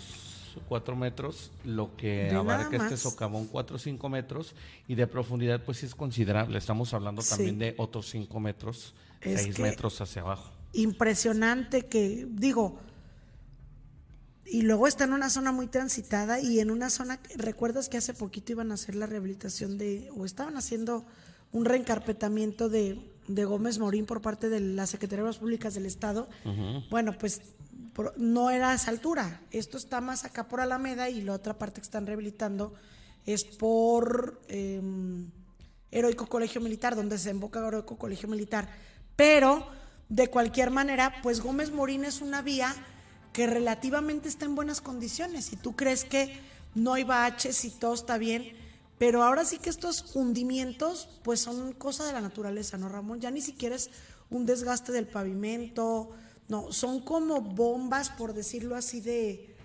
[0.68, 4.54] Cuatro metros, lo que abarca este socavón, cuatro o cinco metros,
[4.86, 6.58] y de profundidad, pues sí es considerable.
[6.58, 7.60] Estamos hablando también Sí.
[7.60, 10.52] de otros cinco metros, Es seis que- metros hacia abajo.
[10.74, 12.80] impresionante que, digo,
[14.52, 18.14] y luego está en una zona muy transitada y en una zona, ¿recuerdas que hace
[18.14, 21.06] poquito iban a hacer la rehabilitación de, o estaban haciendo
[21.54, 25.86] un reencarpetamiento de, de Gómez Morín por parte de la Secretaría de Obras Públicas del
[25.86, 26.28] Estado?
[26.90, 27.42] Bueno, pues
[27.94, 31.58] por- no era a esa altura, esto está más acá por Alameda y la otra
[31.58, 32.74] parte que están rehabilitando
[33.26, 35.30] es por em,
[35.92, 38.68] Heroico Colegio Militar, donde se emboca Heroico Colegio Militar.
[39.16, 39.68] Pero,
[40.10, 42.74] de cualquier manera, pues Gómez Morín es una vía
[43.34, 45.54] que relativamente está en buenas condiciones.
[45.54, 46.39] Y tú crees que
[46.76, 48.54] no hay baches y todo está bien,
[48.98, 53.20] pero ahora sí que estos hundimientos, pues son cosa de la naturaleza, ¿no, Ramón?
[53.20, 53.89] Ya ni siquiera es
[54.30, 56.12] un desgaste del pavimento,
[56.48, 59.56] no, son como bombas, por decirlo así, de,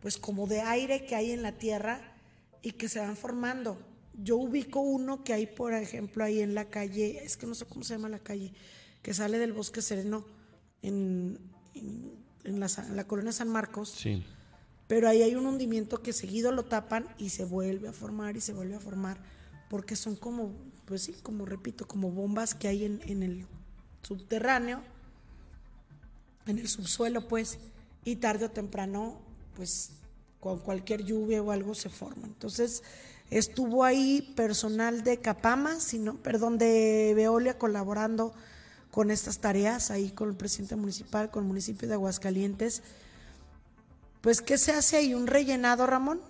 [0.00, 2.00] pues como de aire que hay en la tierra
[2.62, 3.78] y que se van formando.
[4.14, 7.64] Yo ubico uno que hay, por ejemplo, ahí en la calle, es que no sé
[7.64, 8.52] cómo se llama la calle,
[9.02, 10.24] que sale del Bosque Sereno
[10.82, 11.38] en,
[11.74, 14.24] en- en la, en la colonia San Marcos, Sí.
[14.86, 18.40] pero ahí hay un hundimiento que seguido lo tapan y se vuelve a formar y
[18.40, 19.18] se vuelve a formar,
[19.70, 20.52] porque son como,
[20.84, 23.46] pues sí, como repito, como bombas que hay en, en el
[24.02, 24.82] subterráneo,
[26.46, 27.58] en el subsuelo, pues,
[28.04, 29.18] y tarde o temprano,
[29.56, 29.90] pues,
[30.40, 32.26] con cualquier lluvia o algo se forma.
[32.26, 32.82] Entonces,
[33.30, 38.34] estuvo ahí personal de Capama, sino, perdón, de Veolia colaborando
[38.94, 42.84] con estas tareas, ahí con el presidente municipal, con el municipio de Aguascalientes.
[44.20, 45.14] Pues, ¿qué se hace ahí?
[45.14, 46.20] ¿Un rellenado, Ramón?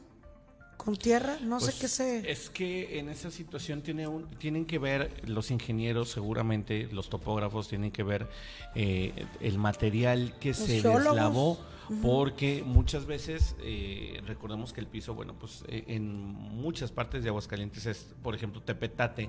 [0.79, 1.37] ¿Con tierra?
[1.43, 2.31] No sé Pues, qué se...
[2.33, 7.69] Es que en esa situación tiene un- tienen que ver los ingenieros, seguramente los topógrafos
[7.69, 8.29] tienen que ver
[8.75, 11.05] eh, el material que se geólogos.
[11.05, 11.59] deslavó,
[12.01, 17.29] porque muchas veces eh, recordemos que el piso, bueno, pues eh, en muchas partes de
[17.29, 19.29] Aguascalientes es, por ejemplo, tepetate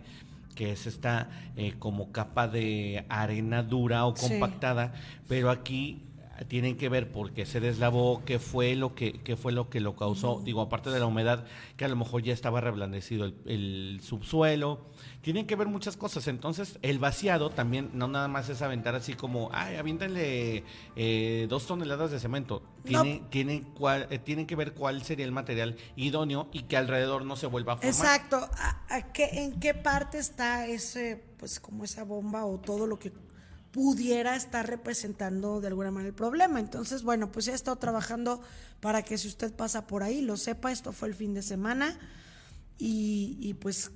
[0.56, 4.28] que es esta eh, como capa de arena dura o Sí.
[4.30, 4.94] compactada,
[5.28, 6.02] pero aquí
[6.48, 9.80] tienen que ver por qué se deslavó, qué fue lo que, qué fue lo que
[9.80, 11.46] lo causó, digo, aparte de la humedad,
[11.78, 14.86] que a lo mejor ya estaba reblandecido el, el subsuelo,
[15.22, 16.28] tienen que ver muchas cosas.
[16.28, 20.64] Entonces, el vaciado también no nada más es aventar así como, ay, aviéntenle
[20.96, 22.62] eh, dos toneladas de cemento.
[22.84, 27.26] Tiene, tiene cuál, eh, tienen que ver cuál sería el material idóneo y que alrededor
[27.26, 27.94] no se vuelva a formar.
[27.94, 28.38] Exacto.
[28.38, 33.00] ¿A, a qué, ¿En qué parte está ese, pues como esa bomba o todo lo
[33.00, 33.12] que
[33.76, 36.62] pudiera estar representando de alguna manera el problema?
[36.62, 38.40] Entonces, bueno, pues he estado trabajando
[38.80, 42.00] para que si usted pasa por ahí lo sepa, esto fue el fin de semana
[42.78, 43.92] y, y pues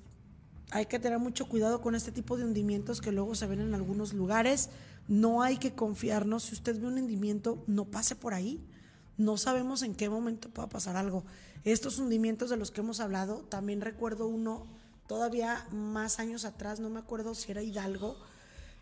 [0.71, 3.73] hay que tener mucho cuidado con este tipo de hundimientos que luego se ven en
[3.73, 4.69] algunos lugares.
[5.07, 6.43] No hay que confiarnos.
[6.43, 8.61] Si usted ve un hundimiento, no pase por ahí.
[9.15, 11.23] No sabemos en qué momento pueda pasar algo.
[11.63, 14.67] Estos hundimientos de los que hemos hablado, también recuerdo uno
[15.07, 18.17] todavía más años atrás, no me acuerdo si era Hidalgo,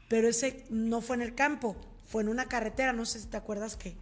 [0.08, 1.76] pero ese no fue en el campo,
[2.08, 3.96] fue en una carretera, no sé si te acuerdas que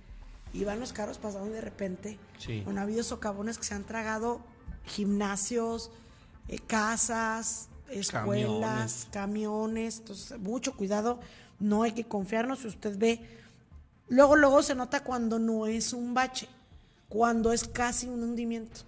[0.54, 2.18] iban los carros pasando de repente.
[2.38, 2.62] Sí.
[2.64, 4.42] Bueno, ha habido socavones que se han tragado
[4.86, 5.92] gimnasios,
[6.48, 9.08] eh, casas, escuelas, camiones.
[9.12, 9.98] camiones.
[10.00, 11.20] Entonces, mucho cuidado,
[11.60, 12.60] no hay que confiarnos.
[12.60, 13.20] Si usted ve,
[14.08, 16.48] luego, luego se nota cuando no es un bache,
[17.10, 18.82] cuando es casi un hundimiento.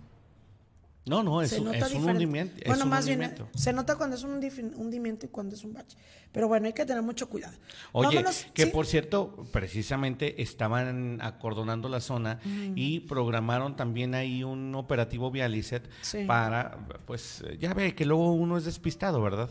[1.06, 1.68] No, no, es, es un
[2.10, 2.58] hundimiento.
[2.60, 5.64] es Bueno, un más bien, se nota cuando es un hundi- hundimiento y cuando es
[5.64, 5.98] un bache.
[6.38, 7.58] Pero bueno, hay que tener mucho cuidado.
[7.94, 8.70] Oye, Vámonos, que sí.
[8.70, 12.40] por cierto, precisamente estaban acordonando la zona
[12.76, 16.26] y programaron también ahí un operativo Vialicet Sí.
[16.28, 19.50] para, pues, ya ve que luego uno es despistado, ¿verdad?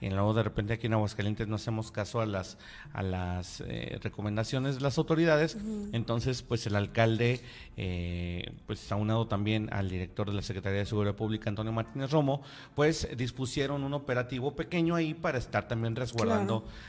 [0.00, 2.56] Y luego de repente aquí en Aguascalientes no hacemos caso a las
[2.92, 5.56] a las eh, recomendaciones de las autoridades.
[5.92, 7.40] Entonces, pues el alcalde,
[7.76, 12.42] eh, pues aunado también al director de la Secretaría de Seguridad Pública, Antonio Martínez Romo,
[12.76, 16.27] pues dispusieron un operativo pequeño ahí para estar también resguardando,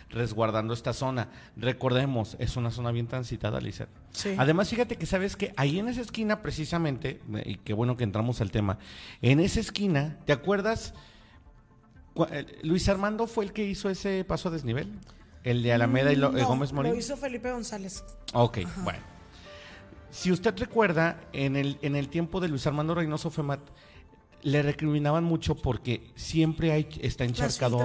[0.10, 1.30] resguardando esta zona.
[1.56, 3.90] Recordemos, es una zona bien transitada, Lizeth.
[4.12, 4.36] Sí.
[4.38, 8.42] Además, fíjate que sabes que ahí en esa esquina, precisamente, y qué bueno que entramos
[8.42, 8.78] al tema,
[9.22, 10.94] en esa esquina, ¿te acuerdas?
[12.14, 14.92] Cu- eh, Luis Armando fue el que hizo ese paso a desnivel.
[15.44, 16.92] El de Alameda y Lo- eh, No, Gómez Morín.
[16.94, 18.04] Lo hizo Felipe González.
[18.34, 19.00] Ok, bueno.
[20.12, 23.60] Si usted recuerda, en el, en el tiempo de Luis Armando Reynoso Femat,
[24.42, 27.78] le recriminaban mucho porque siempre hay, está encharcado.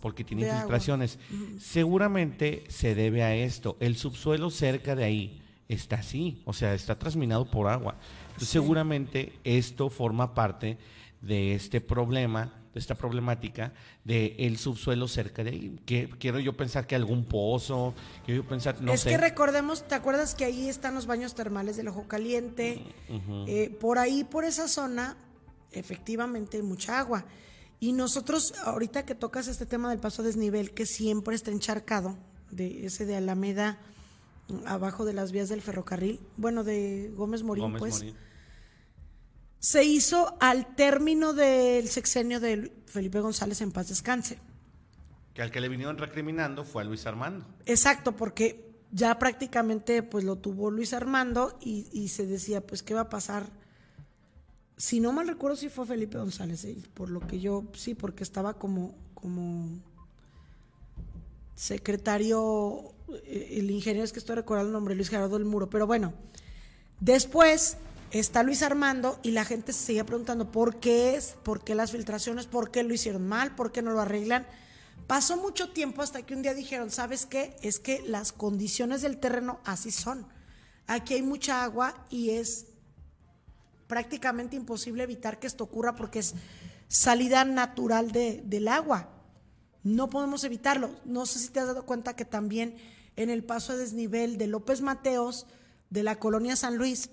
[0.00, 0.62] Porque tiene de agua.
[0.62, 1.18] infiltraciones.
[1.58, 3.76] Seguramente se debe a esto.
[3.80, 7.96] El subsuelo cerca de ahí está así, o sea, está trasminado por agua.
[8.26, 10.78] Entonces, seguramente esto forma parte
[11.20, 13.72] de este problema, de esta problemática
[14.04, 15.80] de el subsuelo cerca de ahí.
[15.86, 19.10] Que quiero yo pensar que algún pozo, quiero yo pensar, no es sé.
[19.10, 22.82] que recordemos, ¿te acuerdas que ahí están los baños termales del Ojo Caliente?
[23.46, 25.16] Eh, por ahí, por esa zona,
[25.80, 27.24] efectivamente mucha agua.
[27.80, 32.16] Y nosotros, ahorita que tocas este tema del paso a desnivel, que siempre está encharcado,
[32.50, 33.78] de ese de Alameda,
[34.48, 38.16] mm, abajo de las vías del ferrocarril, bueno, de Gómez Morín, Gómez pues, Morín.
[39.58, 44.38] se hizo al término del sexenio de Felipe González en paz descanse.
[45.34, 47.44] Que al que le vinieron recriminando fue a Luis Armando.
[47.66, 52.94] Exacto, porque ya prácticamente pues lo tuvo Luis Armando y, y se decía pues qué
[52.94, 53.50] va a pasar.
[54.76, 58.24] Si no mal recuerdo si fue Felipe González, eh, por lo que yo sí, porque
[58.24, 59.80] estaba como como
[61.54, 62.92] secretario,
[63.24, 66.12] eh, el ingeniero es que estoy recordando el nombre, Luis Gerardo del Muro, pero bueno,
[67.00, 67.78] después
[68.10, 71.92] está Luis Armando y la gente se seguía preguntando por qué es, por qué las
[71.92, 74.46] filtraciones, por qué lo hicieron mal, por qué no lo arreglan.
[75.06, 77.56] Pasó mucho tiempo hasta que un día dijeron, ¿sabes qué?
[77.62, 80.26] Es que las condiciones del terreno así son.
[80.86, 82.66] Aquí hay mucha agua y es
[83.94, 86.34] prácticamente imposible evitar que esto ocurra porque es
[86.88, 89.08] salida natural de- del agua.
[89.84, 90.90] No podemos evitarlo.
[91.04, 92.74] No sé si te has dado cuenta que también
[93.14, 95.46] en el paso a desnivel de López Mateos,
[95.90, 97.10] de la colonia San Luis,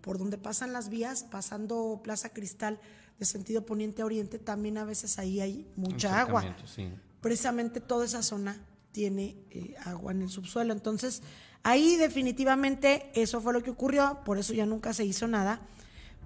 [0.00, 2.80] por donde pasan las vías, pasando Plaza Cristal
[3.20, 6.88] de sentido poniente a oriente, también a veces ahí hay mucha agua sí.
[7.20, 10.72] precisamente toda esa zona tiene eh, agua en el subsuelo.
[10.72, 11.22] Entonces,
[11.62, 15.60] ahí definitivamente eso fue lo que ocurrió, por eso ya nunca se hizo nada,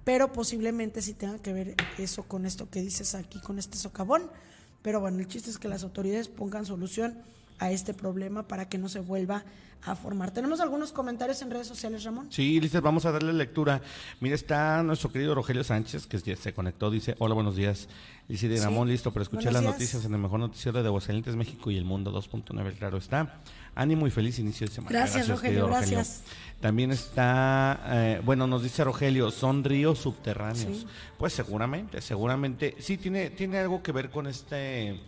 [0.03, 4.23] pero posiblemente sí tenga que ver eso con esto que dices aquí, con este socavón.
[4.81, 7.17] Pero bueno, el chiste es que las autoridades pongan solución
[7.59, 9.45] a este problema para que no se vuelva
[9.85, 10.31] a formar.
[10.31, 12.27] ¿Tenemos algunos comentarios en redes sociales, Ramón?
[12.31, 13.81] Sí, Lices, vamos a darle lectura.
[14.21, 17.87] Mira, está nuestro querido Rogelio Sánchez, que se conectó, dice, hola, buenos días.
[18.27, 18.63] Dice de Sí.
[18.63, 19.73] Ramón, listo para escuchar Buenos las días.
[19.75, 23.41] noticias en el mejor noticiero de Aguascalientes, México y el mundo 2.9, claro está.
[23.75, 24.91] Ánimo y feliz inicio de semana.
[24.91, 26.23] Gracias, Rogelio, querido gracias.
[26.59, 30.77] También está, eh, bueno, nos dice Rogelio, son ríos subterráneos.
[30.77, 30.87] Sí.
[31.17, 34.99] Pues seguramente, seguramente, sí, tiene, tiene algo que ver con este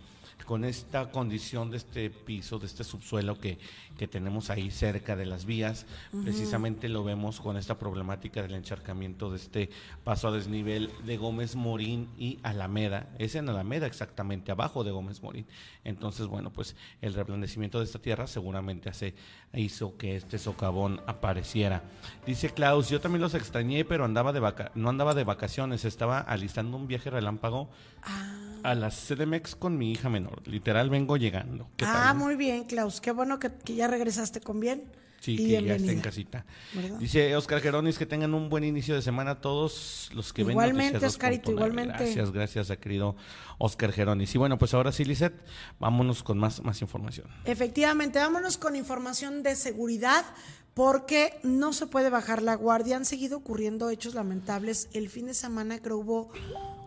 [0.44, 3.58] con esta condición de este piso, de este subsuelo que,
[3.96, 5.86] que tenemos ahí cerca de las vías.
[6.22, 9.70] Precisamente lo vemos con esta problemática del encharcamiento de este
[10.04, 13.08] paso a desnivel de Gómez Morín y Alameda.
[13.18, 15.46] Es en Alameda exactamente, abajo de Gómez Morín.
[15.84, 19.14] Entonces, bueno, pues el reblandecimiento de esta tierra seguramente hace,
[19.54, 21.82] hizo que este socavón apareciera.
[22.26, 26.20] Dice Klaus, yo también los extrañé, pero andaba de vaca no andaba de vacaciones, estaba
[26.20, 27.70] alistando un viaje relámpago.
[28.02, 30.42] Ah a la CDMX con mi hija menor.
[30.46, 31.68] Literal, vengo llegando.
[31.82, 33.00] Ah, muy bien, Klaus.
[33.00, 34.84] Qué bueno que, ya regresaste con bien.
[35.20, 36.44] Sí, que ya está en casita.
[37.00, 41.04] Dice Oscar Geronis que tengan un buen inicio de semana todos los que ven Igualmente,
[41.04, 41.98] Oscarito, igualmente.
[41.98, 43.16] Gracias, gracias a querido
[43.58, 44.34] Oscar Geronis.
[44.34, 45.34] Y bueno, pues ahora sí, Lizeth,
[45.80, 47.26] vámonos con más, más información.
[47.44, 50.24] Efectivamente, vámonos con información de seguridad
[50.74, 52.96] porque no se puede bajar la guardia.
[52.96, 54.88] Han seguido ocurriendo hechos lamentables.
[54.92, 56.30] El fin de semana creo hubo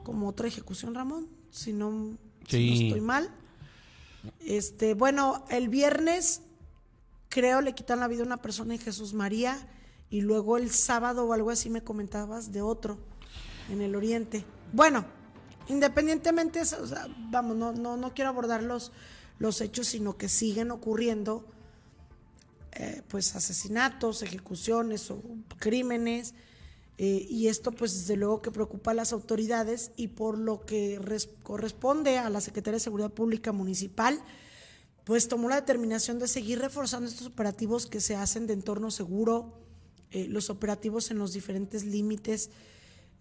[0.04, 3.30] como otra ejecución, Ramón si no, estoy mal.
[4.42, 6.42] Este, bueno, el viernes
[7.30, 9.58] creo le quitan la vida a una persona en Jesús María
[10.10, 12.98] y luego el sábado o algo así me comentabas de otro
[13.70, 14.44] en el oriente.
[14.74, 15.06] Bueno,
[15.68, 16.62] independientemente,
[17.30, 18.92] vamos, no, no, no quiero abordar los,
[19.38, 21.46] los hechos, sino que siguen ocurriendo
[22.74, 25.22] eh, pues asesinatos, ejecuciones o
[25.58, 26.34] crímenes
[26.98, 31.00] eh, y esto pues desde luego que preocupa a las autoridades y por lo que
[31.44, 34.22] corresponde a la Secretaría de Seguridad Pública Municipal,
[35.04, 39.60] pues tomó la determinación de seguir reforzando estos operativos que se hacen de entorno seguro,
[40.12, 42.50] eh, los operativos en los diferentes límites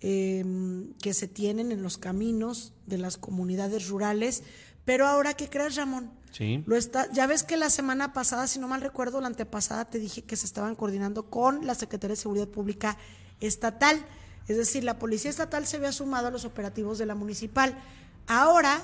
[0.01, 4.43] em, que se tienen en los caminos de las comunidades rurales.
[4.85, 6.11] Pero ahora, ¿qué crees, Ramón?
[6.33, 6.63] Sí.
[6.67, 9.99] Lo está, ya ves que la semana pasada, si no mal recuerdo, la antepasada te
[9.99, 12.97] dije que se estaban coordinando con la Secretaría de Seguridad Pública
[13.41, 14.05] estatal.
[14.47, 17.79] Es decir, la policía estatal se había sumado a los operativos de la municipal.
[18.27, 18.81] Ahora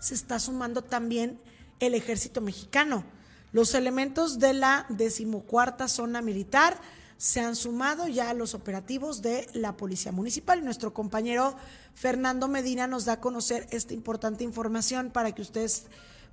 [0.00, 1.40] se está sumando también
[1.80, 3.04] el ejército mexicano.
[3.52, 6.78] Los elementos de la decimocuarta zona militar
[7.16, 10.64] se han sumado ya a los operativos de la Policía Municipal.
[10.64, 11.56] Nuestro compañero
[11.94, 15.86] Fernando Medina nos da a conocer esta importante información para que ustedes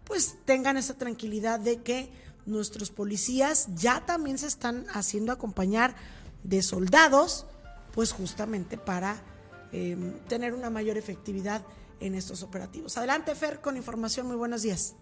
[0.03, 2.11] pues tengan esa tranquilidad de que
[2.45, 5.95] nuestros policías ya también se están haciendo acompañar
[6.43, 7.47] de soldados,
[7.91, 9.23] pues justamente para
[9.71, 11.65] em, tener una mayor efectividad
[11.99, 12.97] en estos operativos.
[12.97, 14.27] Adelante, Fer, con información.
[14.27, 14.95] Muy buenos días.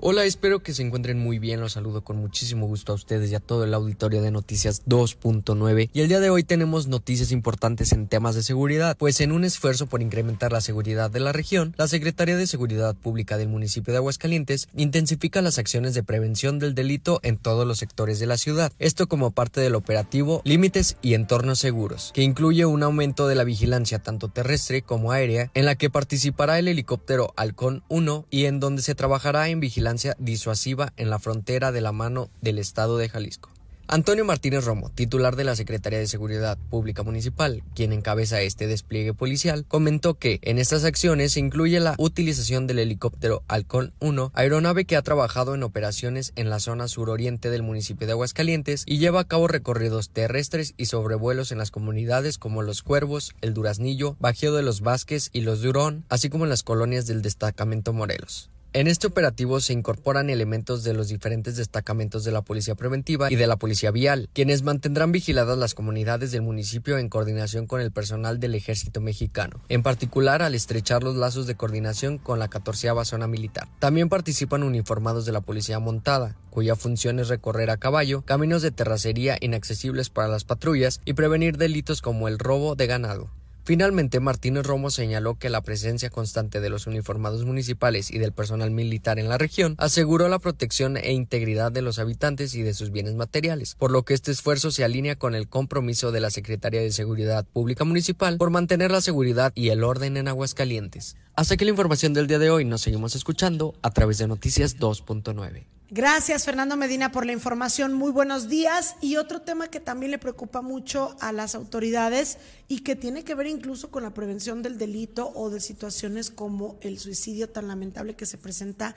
[0.00, 1.60] Hola, espero que se encuentren muy bien.
[1.60, 5.90] Los saludo con muchísimo gusto a ustedes y a todo el auditorio de Noticias 2.9.
[5.92, 9.42] Y el día de hoy tenemos noticias importantes en temas de seguridad, pues en un
[9.42, 13.92] esfuerzo por incrementar la seguridad de la región, la Secretaría de Seguridad Pública del municipio
[13.92, 18.38] de Aguascalientes intensifica las acciones de prevención del delito en todos los sectores de la
[18.38, 18.70] ciudad.
[18.78, 23.42] Esto como parte del operativo Límites y Entornos Seguros, que incluye un aumento de la
[23.42, 28.60] vigilancia tanto terrestre como aérea, en la que participará el helicóptero Halcón 1 y en
[28.60, 29.87] donde se trabajará en vigilancia
[30.18, 33.50] disuasiva en la frontera de la mano del Estado de Jalisco.
[33.90, 39.14] Antonio Martínez Romo, titular de la Secretaría de Seguridad Pública Municipal, quien encabeza este despliegue
[39.14, 44.84] policial, comentó que en estas acciones se incluye la utilización del helicóptero Halcón 1, aeronave
[44.84, 49.20] que ha trabajado en operaciones en la zona suroriente del municipio de Aguascalientes y lleva
[49.20, 54.52] a cabo recorridos terrestres y sobrevuelos en las comunidades como Los Cuervos, El Duraznillo, Bajío
[54.52, 58.50] de los Vázquez y Los Durón, así como en las colonias del destacamento Morelos.
[58.74, 63.36] En este operativo se incorporan elementos de los diferentes destacamentos de la Policía Preventiva y
[63.36, 67.92] de la Policía Vial, quienes mantendrán vigiladas las comunidades del municipio en coordinación con el
[67.92, 72.90] personal del Ejército Mexicano, en particular al estrechar los lazos de coordinación con la 14
[73.04, 73.68] Zona Militar.
[73.78, 78.70] También participan uniformados de la Policía Montada, cuya función es recorrer a caballo caminos de
[78.70, 83.30] terracería inaccesibles para las patrullas y prevenir delitos como el robo de ganado.
[83.68, 88.70] Finalmente, Martínez Romo señaló que la presencia constante de los uniformados municipales y del personal
[88.70, 92.90] militar en la región aseguró la protección e integridad de los habitantes y de sus
[92.92, 96.80] bienes materiales, por lo que este esfuerzo se alinea con el compromiso de la Secretaría
[96.80, 101.18] de Seguridad Pública Municipal por mantener la seguridad y el orden en Aguascalientes.
[101.34, 104.78] Hasta aquí la información del día de hoy, nos seguimos escuchando a través de Noticias
[104.78, 105.77] 2.9.
[105.90, 107.94] Gracias, Fernando Medina, por la información.
[107.94, 108.96] Muy buenos días.
[109.00, 112.36] Y otro tema que también le preocupa mucho a las autoridades
[112.68, 116.76] y que tiene que ver incluso con la prevención del delito o de situaciones como
[116.82, 118.94] el suicidio tan lamentable que se presenta,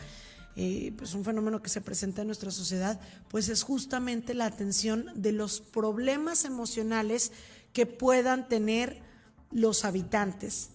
[0.57, 5.05] eh, pues un fenómeno que se presenta en nuestra sociedad, pues es justamente la atención
[5.15, 7.31] de los problemas emocionales
[7.71, 9.01] que puedan tener
[9.49, 10.71] los habitantes.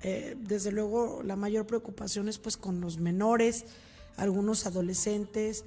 [0.00, 3.66] Eh, desde luego, la mayor preocupación es pues con los menores
[4.18, 5.64] algunos adolescentes,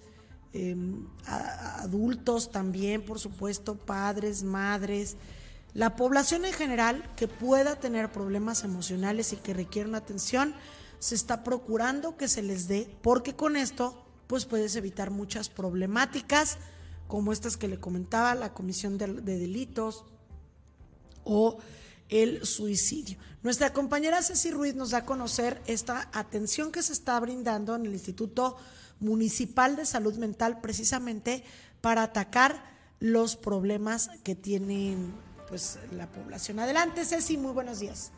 [0.53, 5.17] em, adultos también, por supuesto, padres, madres,
[5.73, 10.53] la población en general que pueda tener problemas emocionales y que requieran atención,
[10.99, 16.57] se está procurando que se les dé, porque con esto pues puedes evitar muchas problemáticas
[17.07, 20.05] como estas que le comentaba, la comisión de, de delitos
[21.23, 21.57] o
[22.11, 23.17] el suicidio.
[23.41, 27.87] Nuestra compañera Ceci Ruiz nos da a conocer esta atención que se está brindando en
[27.87, 28.57] el Instituto
[28.99, 31.43] Municipal de Salud Mental precisamente
[31.79, 32.63] para atacar
[32.99, 35.11] los problemas que tienen
[35.47, 36.59] pues la población.
[36.59, 38.11] Adelante, Ceci, muy buenos días.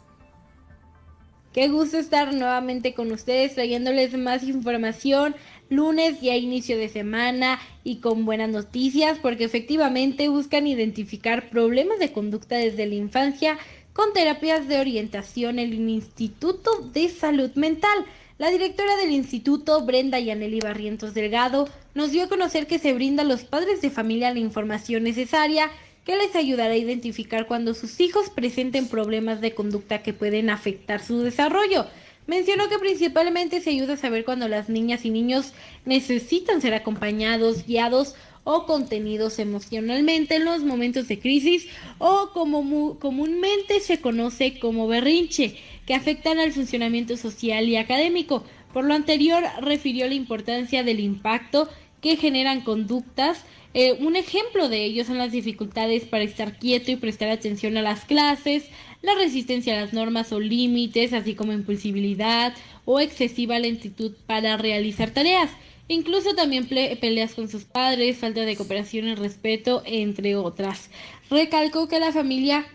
[1.54, 5.36] Qué gusto estar nuevamente con ustedes trayéndoles más información
[5.70, 12.12] lunes ya inicio de semana y con buenas noticias porque efectivamente buscan identificar problemas de
[12.12, 13.58] conducta desde la infancia
[13.94, 18.06] con terapias de orientación en el Instituto de Salud Mental.
[18.40, 23.22] La directora del instituto, Brenda Yaneli Barrientos Delgado, nos dio a conocer que se brinda
[23.22, 25.70] a los padres de familia la información necesaria
[26.04, 31.02] que les ayudará a identificar cuando sus hijos presenten problemas de conducta que pueden afectar
[31.02, 31.86] su desarrollo.
[32.26, 35.54] Mencionó que principalmente se ayuda a saber cuando las niñas y niños
[35.86, 41.68] necesitan ser acompañados, guiados o contenidos emocionalmente en los momentos de crisis
[41.98, 48.44] o como comúnmente se conoce como berrinche, que afectan al funcionamiento social y académico.
[48.74, 51.70] Por lo anterior, refirió la importancia del impacto
[52.02, 53.46] que generan conductas.
[53.74, 57.82] Eh, un ejemplo de ello son las dificultades para estar quieto y prestar atención a
[57.82, 58.66] las clases,
[59.02, 62.54] la resistencia a las normas o límites, así como impulsibilidad
[62.86, 65.50] o excesiva lentitud para realizar tareas.
[65.88, 70.90] Incluso también peleas con sus padres, falta de cooperación y respeto, entre otras.
[71.30, 72.66] Recalcó que la familia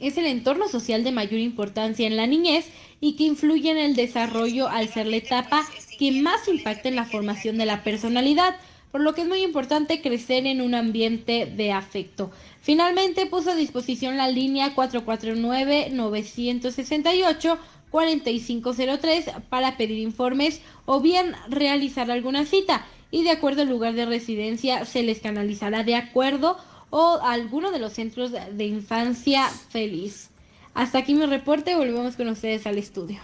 [0.00, 2.66] es el entorno social de mayor importancia en la niñez
[3.00, 5.66] y que influye en el desarrollo al ser la etapa
[5.98, 8.56] que más impacta en la formación de la personalidad,
[8.90, 12.30] por lo que es muy importante crecer en un ambiente de afecto.
[12.60, 17.58] Finalmente puso a disposición la línea 449-968
[17.90, 24.06] 4503 para pedir informes o bien realizar alguna cita y de acuerdo al lugar de
[24.06, 26.56] residencia se les canalizará de acuerdo
[26.90, 30.30] o a alguno de los centros de infancia feliz.
[30.74, 33.20] Hasta aquí mi reporte, volvemos con ustedes al estudio.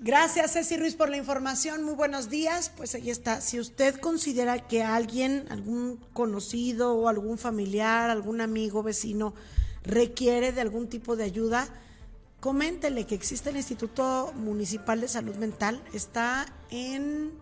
[0.00, 1.82] Gracias, Ceci Ruiz, por la información.
[1.82, 2.70] Muy buenos días.
[2.76, 3.40] Pues ahí está.
[3.40, 9.34] Si usted considera que alguien, algún conocido o algún familiar, algún amigo, vecino,
[9.82, 11.68] requiere de algún tipo de ayuda,
[12.48, 17.32] coméntele que existe el Instituto Municipal de Salud Mental, está en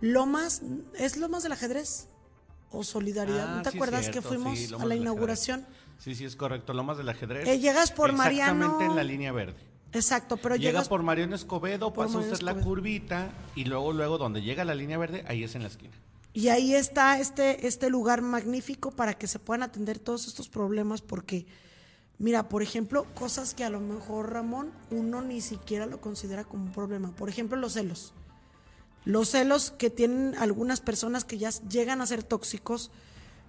[0.00, 0.62] Lomas,
[0.98, 2.08] ¿es Lomas del Ajedrez?
[2.72, 3.46] ¿O Solidaridad?
[3.54, 5.64] ¿No Ah, te sí, acuerdas cierto, que fuimos sí, a la inauguración?
[5.98, 6.72] Sí, sí, es correcto.
[6.74, 7.46] Lomas del ajedrez.
[7.46, 9.54] Eh, llegas por Mariano- Exactamente en la línea verde.
[9.92, 13.92] Exacto, pero llega llegas por Mariano Escobedo, por pasa Mariano usted la curvita y luego,
[13.92, 15.94] luego donde llega la línea verde, ahí es en la esquina.
[16.32, 21.00] y ahí está este, este lugar magnífico para que se puedan atender todos estos problemas
[21.00, 21.46] porque,
[22.18, 26.64] mira, por ejemplo, cosas que a lo mejor, Ramón, uno ni siquiera lo considera como
[26.64, 27.10] un problema.
[27.12, 28.12] Por ejemplo, los celos.
[29.04, 32.90] Los celos que tienen algunas personas que ya llegan a ser tóxicos,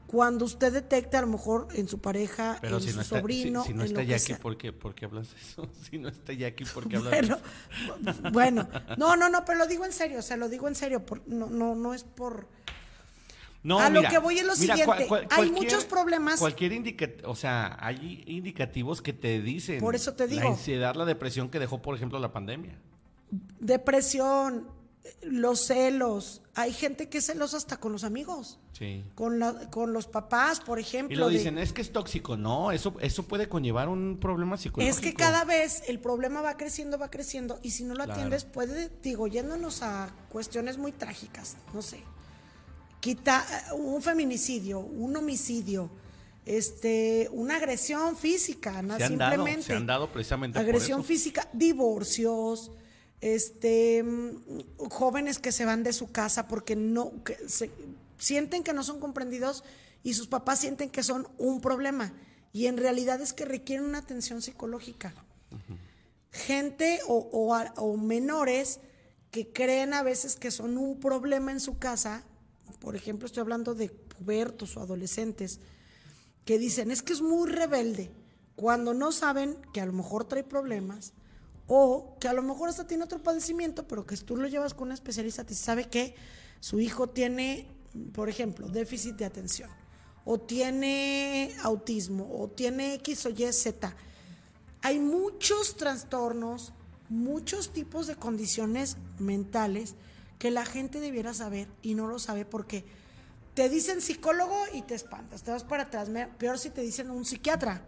[0.07, 3.19] cuando usted detecta a lo mejor en su pareja, Pero en si su no está,
[3.19, 4.39] sobrino, si, si no en está lo que Jackie, sea.
[4.39, 5.69] ¿por qué, por qué hablas de eso?
[5.89, 7.37] Si no está Jackie, ¿por qué hablas de Bueno,
[8.05, 8.29] eso?
[8.31, 11.03] bueno, no, no, no, pero lo digo en serio, o sea, lo digo en serio,
[11.05, 12.47] por- no, no, no es por...
[13.63, 17.07] No, A lo mira, que voy es lo mira, siguiente, hay muchos problemas- Cualquier indica,
[17.25, 19.79] o sea, hay indicativos que te dicen.
[19.79, 20.49] Por eso te La digo.
[20.49, 22.77] ansiedad, la depresión que dejó, por ejemplo, la pandemia.
[23.59, 24.67] depresión,
[25.23, 26.41] los celos.
[26.55, 29.03] Hay gente que es celosa hasta con los amigos, Sí.
[29.15, 31.13] con, la- con los papás, por ejemplo.
[31.15, 32.37] Y lo de- dicen, es que es tóxico.
[32.37, 34.95] No, eso, eso puede conllevar un problema psicológico.
[34.95, 38.13] es que cada vez el problema va creciendo, va creciendo, y si no lo Claro.
[38.13, 42.01] atiendes, puede, digo, yéndonos a cuestiones muy trágicas, no sé.
[43.03, 45.89] Quita eh, un feminicidio, un homicidio,
[46.45, 48.95] este, una agresión física, ¿no?
[48.95, 49.67] Se han dado, simplemente.
[49.67, 51.07] se han dado precisamente por Agresión eso.
[51.09, 52.71] física, divorcios,
[53.19, 57.71] este, mm, jóvenes que se van de su casa porque no, que se-
[58.17, 59.65] sienten que no son comprendidos
[60.01, 62.13] y sus papás sienten que son un problema.
[62.53, 65.13] Y en realidad es que requieren una atención psicológica.
[66.31, 67.17] Gente o,
[67.75, 68.79] o menores
[69.29, 72.23] que creen a veces que son un problema en su casa,
[72.83, 75.61] por ejemplo, estoy hablando de pubertos o adolescentes,
[76.43, 78.11] que dicen, es que es muy rebelde,
[78.57, 81.13] cuando no saben que a lo mejor trae problemas
[81.67, 84.89] o que a lo mejor hasta tiene otro padecimiento, pero que tú lo llevas con
[84.89, 86.13] un especialista y sabe que
[86.59, 87.67] su hijo tiene,
[88.11, 89.69] por ejemplo, déficit de atención,
[90.25, 93.95] o tiene autismo, o tiene X o Y, Z.
[94.81, 96.73] Hay muchos trastornos,
[97.07, 99.95] muchos tipos de condiciones mentales
[100.43, 102.83] que la gente debiera saber y no lo sabe porque
[103.53, 107.23] te dicen psicólogo y te espantas, te vas para atrás, peor si te dicen un
[107.23, 107.81] psiquiatra.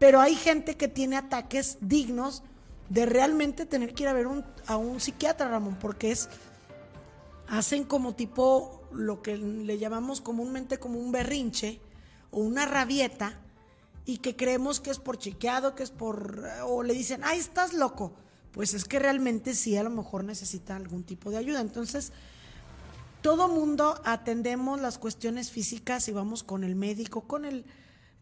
[0.00, 2.42] Pero hay gente que tiene ataques dignos
[2.88, 4.26] de realmente tener que ir a ver
[4.66, 6.28] a un psiquiatra, Ramón, porque es,
[7.46, 11.80] hacen como tipo lo que le llamamos comúnmente como un berrinche
[12.32, 13.38] o una rabieta
[14.06, 17.74] y que creemos que es por chequeado, que es por, o le dicen, ay, estás
[17.74, 18.16] loco.
[18.52, 21.60] Pues es que realmente sí, a lo mejor necesita algún tipo de ayuda.
[21.60, 22.12] Entonces,
[23.22, 27.64] todo mundo atendemos las cuestiones físicas y vamos con el médico, con el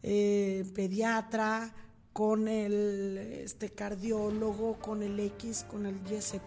[0.03, 1.73] eh, pediatra,
[2.13, 6.41] con el este, cardiólogo, con el X, con el YZ,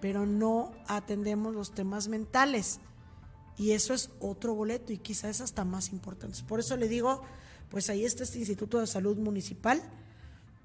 [0.00, 2.78] pero no atendemos los temas mentales.
[3.58, 6.38] Y eso es otro boleto y quizás es hasta más importante.
[6.46, 7.22] Por eso le digo,
[7.70, 9.82] pues ahí está este Instituto de Salud Municipal,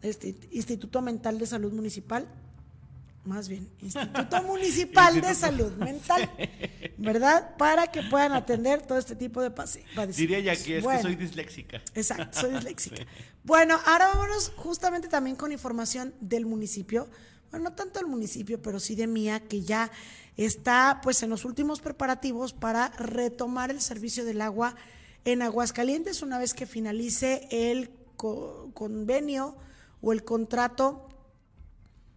[0.02, 2.28] este Instituto Mental de Salud Municipal,
[3.26, 6.30] más bien, Instituto Municipal de Salud Mental,
[6.98, 7.56] ¿verdad?
[7.58, 10.16] Para que puedan atender todo este tipo de padecimientos.
[10.16, 11.82] Diría ya que es que soy disléxica.
[11.94, 13.06] Exacto, soy disléxica.
[13.44, 17.08] Bueno, ahora vámonos justamente también con información del municipio.
[17.52, 19.92] Bueno, no tanto del municipio, pero sí de Mía, que ya
[20.36, 24.76] está pues en los últimos preparativos para retomar el servicio del agua
[25.26, 29.56] en Aguascalientes una vez que finalice el convenio
[30.02, 31.08] o el contrato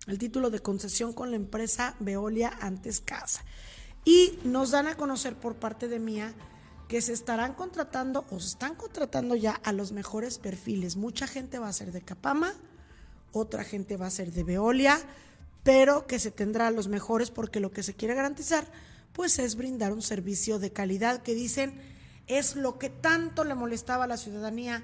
[0.09, 3.45] el título de concesión con la empresa Veolia Antes Casa.
[4.05, 6.35] Y nos dan a conocer por parte de Mía
[6.89, 10.97] que se estarán contratando o se están contratando ya a los mejores perfiles.
[10.97, 12.55] Mucha gente va a ser de Capama,
[13.33, 14.99] otra gente va a ser de Veolia,
[15.63, 18.67] pero que se tendrá a los mejores porque lo que se quiere garantizar
[19.13, 21.79] pues es brindar un servicio de calidad que dicen
[22.27, 24.83] es lo que tanto le molestaba a la ciudadanía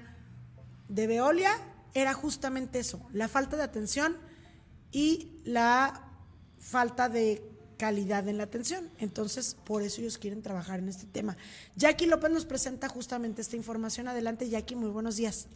[0.89, 1.51] de Veolia,
[1.93, 4.17] era justamente eso, la falta de atención
[4.91, 6.01] y la
[6.59, 7.43] falta de
[7.77, 8.89] calidad en la atención.
[8.99, 11.37] Entonces, por eso ellos quieren trabajar en este tema.
[11.75, 14.07] Jackie López nos presenta justamente esta información.
[14.07, 15.47] Adelante, Jackie, muy buenos días.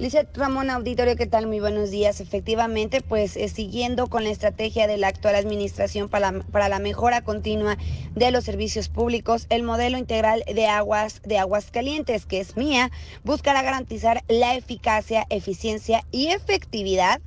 [0.00, 1.46] Lizeth Ramón Auditorio, ¿qué tal?
[1.46, 2.22] Muy buenos días.
[2.22, 7.22] Efectivamente, pues eh, siguiendo con la estrategia de la actual administración para, para, la mejora
[7.22, 7.76] continua
[8.14, 12.90] de los servicios públicos, el modelo integral de aguas de aguas calientes, que es mía,
[13.24, 17.20] buscará garantizar la eficacia, eficiencia y efectividad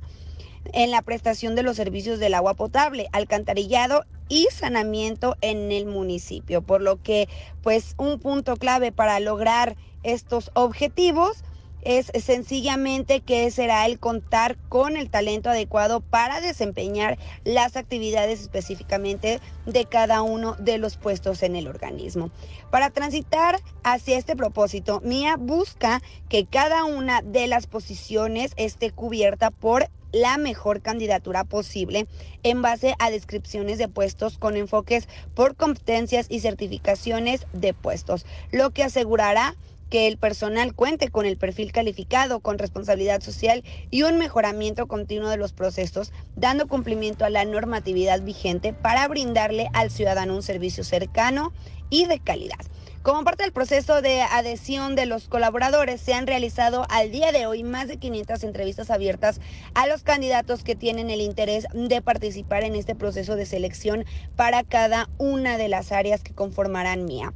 [0.72, 6.62] en la prestación de los servicios del agua potable, alcantarillado y saneamiento en el municipio,
[6.62, 7.28] por lo que
[7.62, 11.44] pues un punto clave para lograr estos objetivos
[11.84, 19.40] es sencillamente que será el contar con el talento adecuado para desempeñar las actividades específicamente
[19.66, 22.30] de cada uno de los puestos en el organismo.
[22.70, 29.50] Para transitar hacia este propósito, MIA busca que cada una de las posiciones esté cubierta
[29.50, 32.06] por la mejor candidatura posible
[32.44, 38.70] en base a descripciones de puestos con enfoques por competencias y certificaciones de puestos, lo
[38.70, 39.56] que asegurará
[39.94, 45.28] que el personal cuente con el perfil calificado, con responsabilidad social y un mejoramiento continuo
[45.28, 50.82] de los procesos, dando cumplimiento a la normatividad vigente para brindarle al ciudadano un servicio
[50.82, 51.52] cercano
[51.90, 52.58] y de calidad.
[53.02, 57.46] Como parte del proceso de adhesión de los colaboradores, se han realizado al día de
[57.46, 59.40] hoy más de 500 entrevistas abiertas
[59.74, 64.64] a los candidatos que tienen el interés de participar en este proceso de selección para
[64.64, 67.32] cada una de las áreas que conformarán MIA.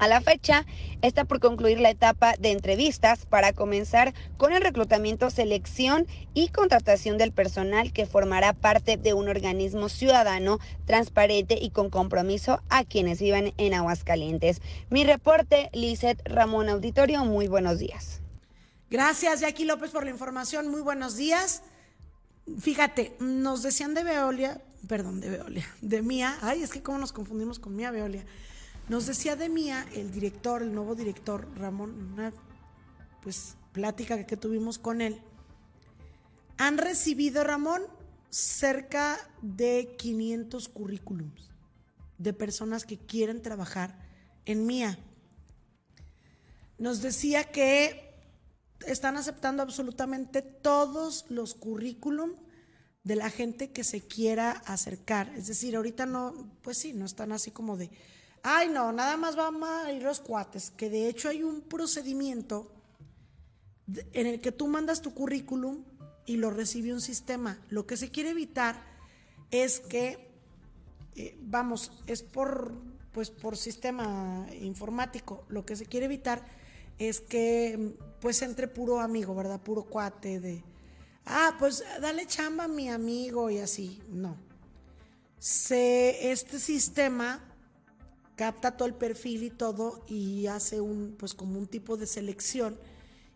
[0.00, 0.64] A la fecha
[1.02, 7.18] está por concluir la etapa de entrevistas para comenzar con el reclutamiento, selección y contratación
[7.18, 13.20] del personal que formará parte de un organismo ciudadano, transparente y con compromiso a quienes
[13.20, 14.62] vivan en Aguascalientes.
[14.88, 18.22] Mi reporte, Lizeth Ramón Auditorio, muy buenos días.
[18.88, 20.68] Gracias, Jackie López, por la información.
[20.68, 21.60] Muy buenos días.
[22.58, 26.38] Fíjate, nos decían de Veolia, perdón, de Veolia, de Mía.
[26.40, 28.24] Ay, es que cómo nos confundimos con Mía Veolia
[28.90, 32.32] nos decía de Mía, el director, el nuevo director, Ramón, una
[33.22, 35.22] pues plática que tuvimos con él.
[36.58, 37.82] Han recibido, Ramón,
[38.30, 41.52] cerca de 500 currículums
[42.18, 43.96] de personas que quieren trabajar
[44.44, 44.98] en Mía.
[46.76, 48.18] Nos decía que
[48.88, 52.32] están aceptando absolutamente todos los currículum
[53.04, 55.32] de la gente que se quiera acercar.
[55.36, 57.88] Es decir, ahorita no, pues sí, no están así como de,
[58.42, 62.70] ay no, nada más van a ir los cuates, que de hecho hay un procedimiento
[64.12, 65.84] en el que tú mandas tu currículum
[66.26, 67.60] y lo recibe un sistema.
[67.70, 68.82] Lo que se quiere evitar
[69.50, 70.30] es que,
[71.16, 72.72] eh, vamos, es por,
[73.12, 76.44] pues, por sistema informático, lo que se quiere evitar
[76.98, 79.60] es que pues entre puro amigo, ¿verdad?
[79.60, 80.62] Puro cuate de,
[81.24, 84.00] ah, pues dale chamba a mi amigo y así.
[84.10, 84.36] No.
[85.38, 87.49] Se, este sistema
[88.40, 92.78] capta todo el perfil y todo y hace un, pues como un tipo de selección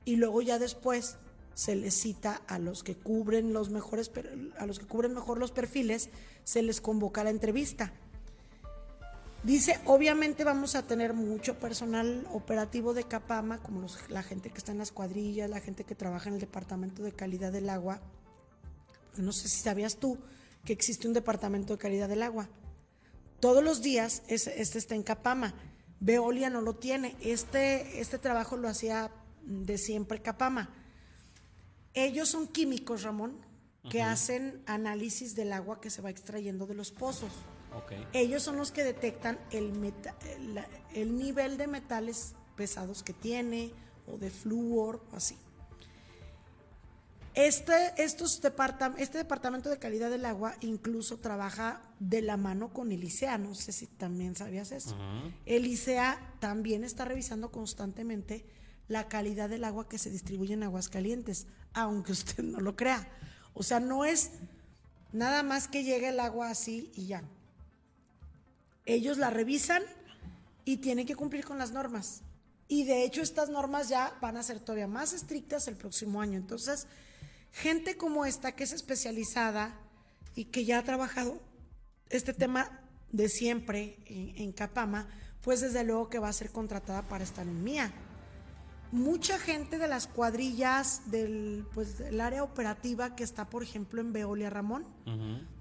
[0.06, 1.18] y luego ya después
[1.52, 4.10] se les cita a los que cubren los mejores,
[4.56, 6.08] a los que cubren mejor los perfiles,
[6.44, 7.92] se les convoca a la entrevista.
[9.42, 14.72] Dice, obviamente vamos a tener mucho personal operativo de Capama, como la gente que está
[14.72, 18.00] en las cuadrillas, la gente que trabaja en el departamento de calidad del agua.
[19.18, 20.16] No sé si sabías tú
[20.64, 22.48] que existe un departamento de calidad del agua.
[23.44, 25.52] Todos los días este está en Capama.
[26.00, 27.14] Veolia no lo tiene.
[27.20, 29.10] Este, este trabajo lo hacía
[29.42, 30.70] de siempre Capama.
[31.92, 33.36] Ellos son químicos, Ramón,
[33.90, 37.32] que hacen análisis del agua que se va extrayendo de los pozos.
[38.14, 39.92] Ellos son los que detectan el,
[40.94, 43.74] el, nivel de metales pesados que tiene
[44.06, 45.36] o de flúor o así.
[47.34, 48.40] Este, estos
[48.98, 53.56] este departamento de calidad del agua incluso trabaja de la mano con el ICEA, no
[53.56, 54.96] sé si también sabías eso.
[55.44, 58.46] El ICEA también está revisando constantemente
[58.86, 63.08] la calidad del agua que se distribuye en Aguascalientes, aunque usted no lo crea.
[63.52, 64.30] O sea, no es
[65.12, 67.24] nada más que llegue el agua así y ya.
[68.86, 69.82] Ellos la revisan
[70.64, 72.22] y tienen que cumplir con las normas.
[72.68, 76.36] Y de hecho estas normas ya van a ser todavía más estrictas el próximo año.
[76.36, 76.86] Entonces,
[77.54, 79.74] gente como esta que es especializada
[80.34, 81.40] y que ya ha trabajado
[82.10, 82.80] este tema
[83.12, 85.08] de siempre en, Capama,
[85.40, 87.92] pues desde luego que va a ser contratada para estar en Mía.
[88.90, 94.12] Mucha gente de las cuadrillas del, pues, del área operativa que está, por ejemplo, en
[94.12, 94.84] Veolia Ramón,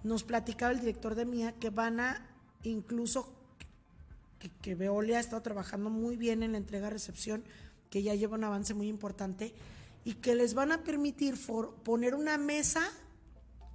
[0.03, 2.27] nos platicaba el director de Mía que van a
[2.63, 3.35] incluso
[4.61, 7.43] que, Veolia ha estado trabajando muy bien en la entrega-recepción,
[7.89, 9.53] que ya lleva un avance muy importante,
[10.03, 11.35] y que les van a permitir
[11.83, 12.81] poner una mesa,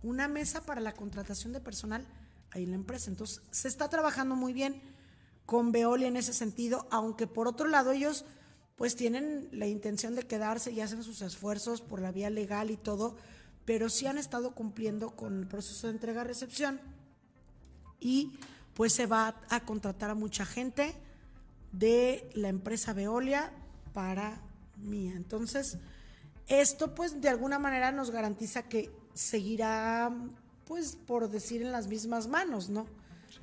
[0.03, 2.07] una mesa para la contratación de personal
[2.51, 3.11] ahí en la empresa.
[3.11, 4.81] Entonces, se está trabajando muy bien
[5.47, 8.25] con Veolia en ese sentido, aunque por otro lado ellos
[8.77, 12.77] pues tienen la intención de quedarse y hacen sus esfuerzos por la vía legal y
[12.77, 13.17] todo,
[13.65, 16.81] pero sí han estado cumpliendo con el proceso de entrega-recepción
[17.99, 18.39] y
[18.75, 20.95] pues se va a contratar a mucha gente
[21.73, 23.53] de la empresa Veolia
[23.93, 24.41] para
[24.77, 25.15] mía.
[25.17, 25.79] Entonces,
[26.49, 30.13] esto pues de alguna manera nos garantiza que seguirá,
[30.67, 32.87] pues por decir, en las mismas manos, ¿no?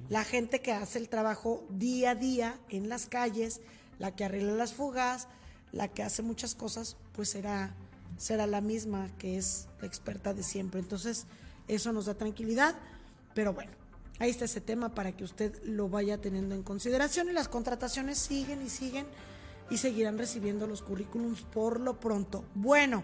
[0.10, 3.62] La gente que hace el trabajo día a día en las calles,
[4.00, 5.28] la que arregla las fugas,
[5.72, 7.76] la que hace muchas cosas, pues será,
[8.18, 10.80] será la misma que es la experta de siempre.
[10.80, 11.26] Entonces,
[11.68, 12.76] eso nos da tranquilidad,
[13.34, 13.72] pero bueno,
[14.18, 18.18] Ahí está ese tema para que usted lo vaya teniendo en consideración y las contrataciones
[18.18, 19.06] siguen y siguen
[19.70, 22.46] y seguirán recibiendo los currículums por lo pronto.
[22.54, 23.04] Bueno,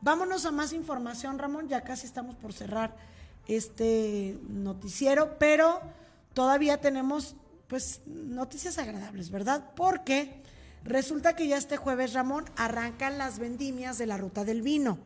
[0.00, 2.96] vámonos a más información, Ramón, ya casi estamos por cerrar
[3.46, 5.80] este noticiero, pero
[6.32, 7.36] todavía tenemos
[7.68, 9.72] pues noticias agradables, ¿verdad?
[9.74, 10.42] Porque
[10.84, 14.98] resulta que ya este jueves, Ramón, arrancan las vendimias de la ruta del vino.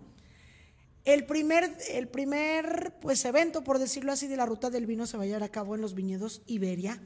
[1.05, 5.17] El primer, el primer pues, evento, por decirlo así, de la ruta del vino se
[5.17, 7.01] va a llevar a cabo en los viñedos Iberia,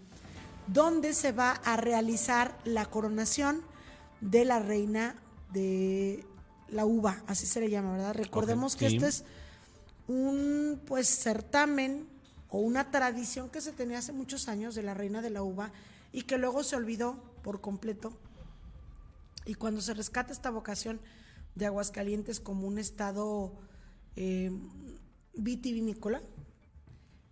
[0.67, 3.63] donde se va a realizar la coronación
[4.23, 5.17] de la reina
[5.53, 6.25] de
[6.69, 8.15] la uva, así se le llama, ¿verdad?
[8.15, 9.25] Recordemos que este es
[10.09, 12.09] un pues certamen
[12.49, 15.73] o una tradición que se tenía hace muchos años de la reina de la uva
[16.13, 18.17] y que luego se olvidó por completo.
[19.45, 21.01] Y cuando se rescata esta vocación
[21.57, 23.53] de Aguascalientes como un estado
[24.15, 24.51] eh,
[25.35, 26.23] vitivinícola,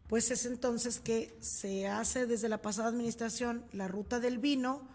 [0.09, 4.89] pues es entonces que se hace desde la pasada administración la ruta del vino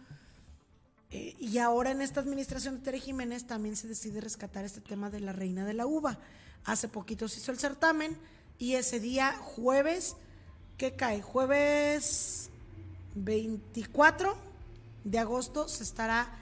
[1.16, 5.10] eh, y ahora en esta administración de Tere Jiménez también se decide rescatar este tema
[5.10, 6.20] de la reina de la uva.
[6.66, 8.18] Hace poquito se hizo el certamen
[8.58, 10.18] y ese día jueves,
[10.78, 11.22] ¿qué cae?
[11.22, 12.50] Jueves
[13.16, 14.36] 24
[15.06, 16.38] de agosto se estará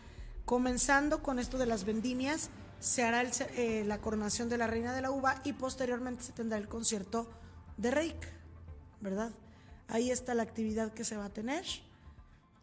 [0.46, 2.50] comenzando con esto de las vendimias
[2.80, 3.24] se hará
[3.56, 7.30] eh, la coronación de la reina de la uva y posteriormente se tendrá el concierto
[7.78, 8.28] de Reik,
[9.00, 9.32] ¿verdad?
[9.88, 11.64] Ahí está la actividad que se va a tener.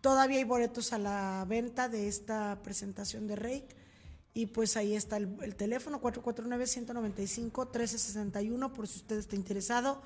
[0.01, 3.65] Todavía hay boletos a la venta de esta presentación de Reik.
[4.33, 10.03] Y pues ahí está el, el teléfono 449-195-1361 por si usted está interesado.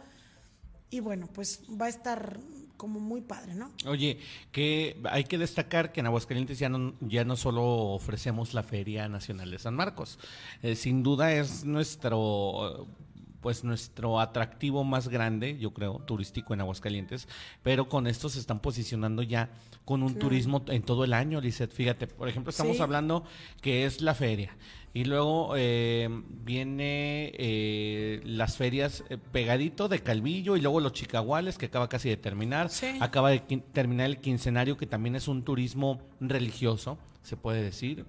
[0.91, 2.39] Y bueno, pues va a estar
[2.77, 3.73] como muy padre, ¿no?
[3.87, 4.19] Oye,
[4.53, 9.09] que hay que destacar que en Aguascalientes ya no, ya no solo ofrecemos la Feria
[9.09, 10.19] Nacional de San Marcos,
[10.63, 12.87] eh, sin duda es nuestro
[13.45, 17.29] pues nuestro atractivo más grande, yo creo, turístico en Aguascalientes,
[17.63, 19.51] pero con esto se están posicionando ya
[19.85, 21.71] con un turismo en todo el año, Lizeth.
[21.71, 23.23] Fíjate, por ejemplo, estamos hablando
[23.61, 24.57] que es la feria.
[24.95, 26.09] Y luego eh,
[26.43, 32.09] viene eh, las ferias eh, pegadito de Calvillo y luego los Chicaguales que acaba casi
[32.09, 32.71] de terminar.
[33.01, 33.41] Acaba de
[33.75, 38.05] terminar el quincenario que también es un turismo religioso se puede decir,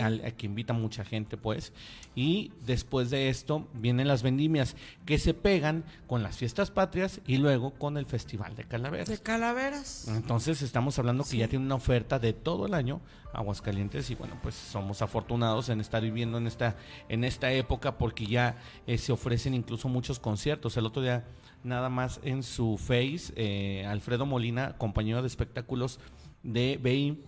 [0.00, 1.72] al- a que invita mucha gente, pues.
[2.14, 4.76] Y después de esto vienen las vendimias
[5.06, 9.08] que se pegan con las fiestas patrias y luego con el Festival de Calaveras.
[9.08, 10.08] De calaveras.
[10.08, 13.00] Entonces estamos hablando que ya tiene una oferta de todo el año
[13.32, 16.74] Aguascalientes y bueno pues somos afortunados en estar viviendo en esta
[17.08, 18.56] en esta época porque ya
[18.88, 20.76] eh, se ofrecen incluso muchos conciertos.
[20.76, 21.24] El otro día
[21.62, 26.00] nada más en su face eh, Alfredo Molina compañero de espectáculos
[26.42, 27.22] de BI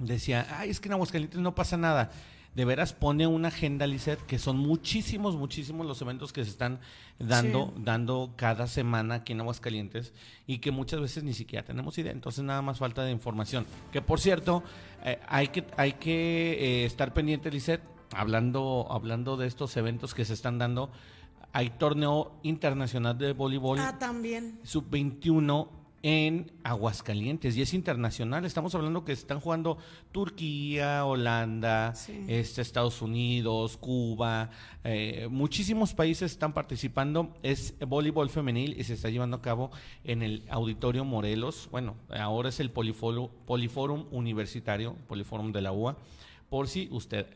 [0.00, 2.10] decía ay es que en Aguascalientes no pasa nada.
[2.54, 6.80] De veras pone una agenda, Lizeth, que son muchísimos, muchísimos los eventos que se están
[7.20, 7.82] dando, Sí.
[7.84, 10.12] dando cada semana aquí en Aguascalientes
[10.48, 12.10] y que muchas veces ni siquiera tenemos idea.
[12.10, 13.66] Entonces nada más falta de información.
[13.92, 14.64] Que por cierto,
[15.04, 17.82] eh, hay que, hay que eh, estar pendiente, Lisette,
[18.12, 20.90] hablando, hablando de estos eventos que se están dando.
[21.52, 24.58] Hay torneo internacional de voleibol Ah, también.
[24.64, 25.68] sub-21
[26.02, 28.44] en Aguascalientes y es internacional.
[28.44, 29.76] Estamos hablando que están jugando
[30.12, 32.24] Turquía, Holanda, Sí.
[32.28, 34.50] este, Estados Unidos, Cuba,
[34.84, 37.34] eh, muchísimos países están participando.
[37.42, 39.70] Es voleibol femenil y se está llevando a cabo
[40.04, 41.68] en el Auditorio Morelos.
[41.70, 45.96] Bueno, ahora es el Poliforo- Poliforum Universitario, Poliforum de la UA
[46.48, 47.26] por si usted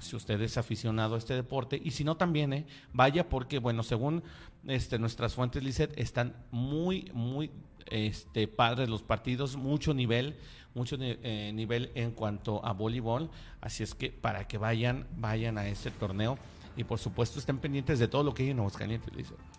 [0.00, 3.84] si usted es aficionado a este deporte y si no también eh, vaya porque bueno
[3.84, 4.24] según
[4.66, 7.52] este nuestras fuentes Lisset están muy muy
[7.90, 10.36] este padres los partidos mucho nivel
[10.74, 13.30] mucho eh, nivel en cuanto a voleibol
[13.60, 16.38] así es que para que vayan vayan a este torneo
[16.76, 19.10] y por supuesto estén pendientes de todo lo que hay en Aguascalientes.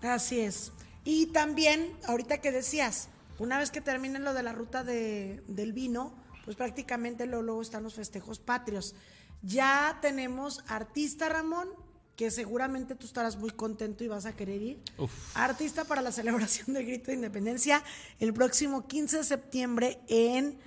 [0.02, 0.72] Así es.
[1.04, 3.10] Y también, ahorita que decías,
[3.40, 6.14] una vez que terminen lo de la ruta de, del vino,
[6.46, 8.96] pues prácticamente luego, luego están los festejos patrios.
[9.42, 11.70] Ya tenemos artista Ramón,
[12.18, 14.80] que seguramente tú estarás muy contento y vas a querer ir.
[14.98, 15.12] Uf.
[15.38, 17.82] Artista para la celebración del grito de independencia
[18.20, 20.58] el próximo 15 de septiembre en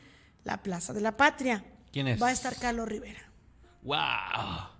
[0.44, 1.64] la Plaza de la Patria.
[1.92, 2.22] ¿Quién es?
[2.22, 3.20] Va a estar Carlos Rivera.
[3.82, 4.70] wow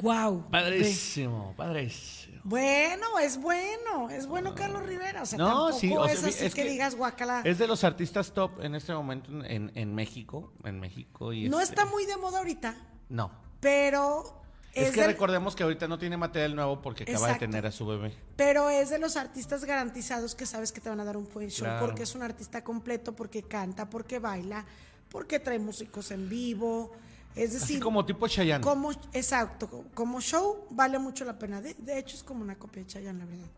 [0.00, 0.48] Wow.
[0.52, 5.22] padrísimo padrísimo Bueno, es bueno, es bueno Carlos Rivera.
[5.22, 7.40] O sea, No, tampoco sí, o sea, es así es que, que digas guacala.
[7.44, 11.48] Es de los artistas top en este momento en, en- en México, en México y
[11.48, 12.76] No este- está muy de moda ahorita,
[13.08, 13.32] No.
[13.58, 14.39] pero
[14.74, 17.40] Es, es, que recordemos que ahorita no tiene material nuevo porque acaba de Exacto.
[17.40, 18.14] tener a su bebé.
[18.36, 21.50] pero es de los artistas garantizados que sabes que te van a dar un buen
[21.50, 21.84] show Claro.
[21.86, 24.64] porque es un artista completo, porque canta, porque baila,
[25.10, 26.92] porque trae músicos en vivo.
[27.34, 28.62] Es decir, Así como tipo Chayanne.
[28.62, 31.60] como exacto, co- como show vale mucho la pena.
[31.60, 33.48] De, de hecho es como una copia de Chayanne, la verdad.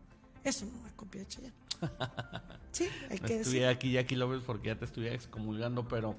[0.43, 1.53] Es una copia de Chayanne.
[2.71, 3.77] Sí, hay No que estuviera decir.
[3.77, 6.15] aquí Jackie Lovers porque ya te estuviera excomulgando, pero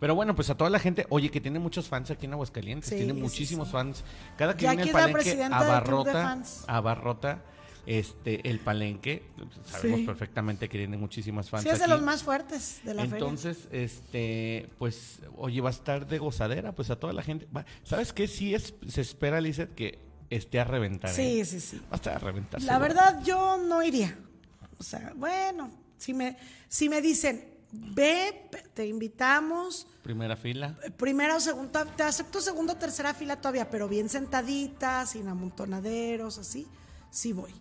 [0.00, 2.88] pero bueno, pues a toda la gente, oye, que tiene muchos fans aquí en Aguascalientes,
[2.88, 3.72] Sí, tiene sí, muchísimos sí.
[3.72, 4.04] fans.
[4.38, 7.42] Cada que Jackie viene el palenque de abarrota, abarrota
[7.84, 9.22] este el palenque.
[9.64, 11.90] Sabemos perfectamente que tiene muchísimas fans Sí, es de aquí.
[11.92, 13.16] los más fuertes de la feria.
[13.16, 17.46] Entonces, este, pues, oye, va a estar de gozadera, pues a toda la gente.
[17.54, 18.28] Va- ¿Sabes qué?
[18.28, 19.98] Sí es, se espera, Lizeth, que
[20.30, 21.10] esté a reventar.
[21.10, 21.44] Sí, ¿eh?
[21.44, 21.76] sí, sí.
[21.90, 22.62] Va a estar a reventar.
[22.62, 24.16] La verdad, yo no iría.
[24.78, 26.36] O sea, bueno, si me,
[26.68, 30.74] si me dicen, ve, te invitamos, Primera fila.
[30.96, 36.38] primera o segunda, te acepto segunda o tercera fila todavía, pero bien sentaditas, sin amontonaderos,
[36.38, 36.66] así,
[37.10, 37.52] sí voy.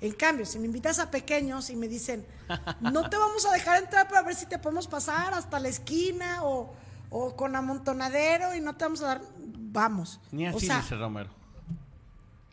[0.00, 2.26] En cambio, si me invitas a pequeños y me dicen,
[2.80, 6.44] no te vamos a dejar entrar para ver si te podemos pasar hasta la esquina
[6.44, 6.74] o,
[7.10, 10.20] o con amontonadero y no te vamos a dar, vamos.
[10.30, 11.30] Ni o así, sea, dice Romero.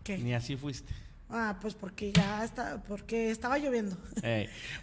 [0.04, 0.18] ¿qué?
[0.18, 0.94] Ni así fuiste.
[1.34, 3.96] Ah, pues porque ya está, porque estaba lloviendo.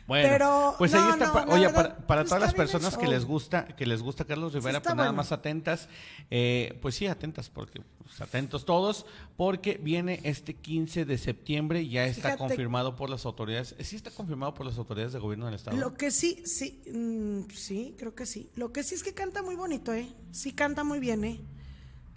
[0.07, 1.27] Bueno, Pero, pues no, ahí está.
[1.27, 3.85] no, pa- la oye, verdad, para, para pues todas las personas que les gusta, que
[3.87, 5.17] les gusta Carlos Rivera, está pues nada bueno.
[5.19, 5.89] más atentas.
[6.31, 9.05] eh, pues sí, atentas, porque pues, atentos todos,
[9.37, 13.75] porque viene este 15 de septiembre, ya está Fíjate- confirmado por las autoridades.
[13.81, 15.77] Sí está confirmado por las autoridades de gobierno del estado.
[15.77, 18.49] Lo que sí, sí, mm, sí, creo que sí.
[18.55, 20.09] Lo que sí es que canta muy bonito, ¿eh?
[20.33, 21.41] Sí canta muy bien, ¿eh?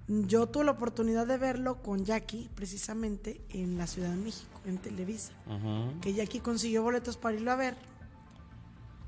[0.07, 4.77] Yo tuve la oportunidad de verlo con Jackie, precisamente, en la Ciudad de México, en
[4.77, 5.31] Televisa.
[6.01, 7.75] Que Jackie consiguió boletos para irlo a ver.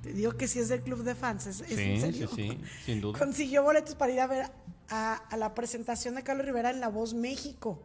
[0.02, 2.30] Te digo que sí es del club de fans, es, es en Sí, serio.
[2.34, 3.18] sí, sí, sin duda.
[3.20, 4.52] Consiguió boletos para ir a ver
[4.90, 7.82] a, a la presentación de Carlos Rivera en La Voz México.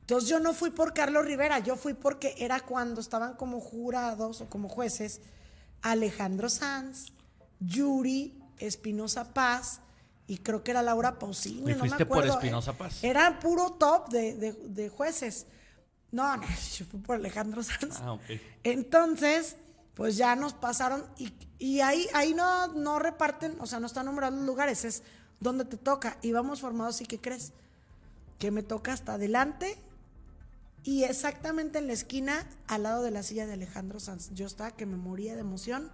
[0.00, 4.40] Entonces yo no fui por Carlos Rivera, yo fui porque era cuando estaban como jurados
[4.40, 5.20] o como jueces
[5.82, 7.12] Alejandro Sanz,
[7.60, 9.80] Yuri, Espinosa Paz
[10.30, 11.72] y creo que era Laura Pausini.
[11.72, 12.34] ¿Y no fuiste me por acuerdo.
[12.38, 13.02] Espinosa Eh, Paz?
[13.02, 15.46] Era puro top de, de- de jueces.
[16.12, 16.42] No, no,
[16.76, 17.98] yo fui por Alejandro Sanz.
[18.00, 18.22] Ah, ok.
[18.62, 19.56] Entonces,
[19.94, 24.06] pues ya nos pasaron y, y ahí, ahí no, no reparten, o sea, no están
[24.06, 25.02] nombrados los lugares, es
[25.40, 26.16] donde te toca.
[26.22, 27.52] Y vamos formados y ¿qué crees?
[28.38, 29.76] Que me toca hasta adelante
[30.84, 34.30] y exactamente en la esquina al lado de la silla de Alejandro Sanz.
[34.32, 35.90] Yo estaba que me moría de emoción,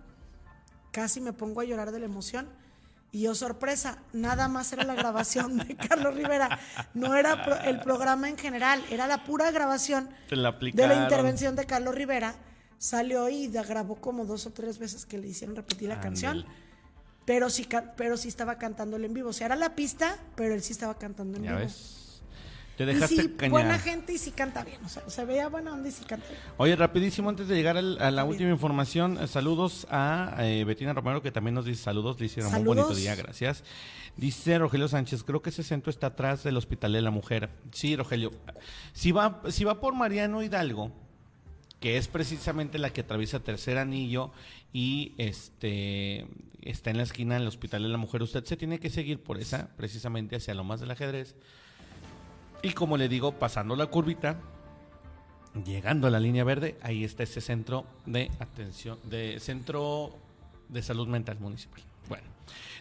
[0.93, 2.49] casi me pongo a llorar de la emoción
[3.13, 6.59] Y yo, sorpresa, nada más era la grabación de Carlos Rivera.
[6.93, 11.57] No era pro- el programa en general, era la pura grabación la de la intervención
[11.57, 12.35] de Carlos Rivera.
[12.79, 16.45] Salió y la grabó como dos o tres veces que le hicieron repetir la canción.
[17.25, 19.31] Pero sí, pero sí estaba cantándole en vivo.
[19.31, 21.63] O sea, era la pista, pero él sí estaba cantando en Ya vivo.
[21.65, 22.06] ves.
[22.77, 23.51] Te Y dejaste sí, cañar.
[23.53, 24.85] buena gente y sí canta bien.
[24.85, 26.41] O sea, se veía buena onda y sí canta bien.
[26.59, 28.33] Oye, rapidísimo, antes de llegar al- a la bien.
[28.33, 32.55] última información, eh, saludos a eh, Betina Romero, que también nos dice saludos, le hicieron
[32.55, 33.65] un bonito día, gracias.
[34.17, 37.49] Dice Rogelio Sánchez, creo que ese centro está atrás del Hospital de la Mujer.
[37.73, 38.31] Sí, Rogelio.
[38.93, 40.93] Si va, si va por Mariano Hidalgo,
[41.81, 44.33] que es precisamente la que atraviesa Tercer Anillo
[44.73, 46.27] y este
[46.63, 49.39] está en la esquina del Hospital de la Mujer, usted se tiene que seguir por
[49.39, 51.37] esa, precisamente hacia lo más del ajedrez.
[52.67, 54.41] Y como le digo, pasando la curvita,
[55.65, 60.19] llegando a la línea verde, ahí está ese centro de atención, de centro
[60.69, 61.81] de salud mental municipal.
[62.09, 62.25] Bueno,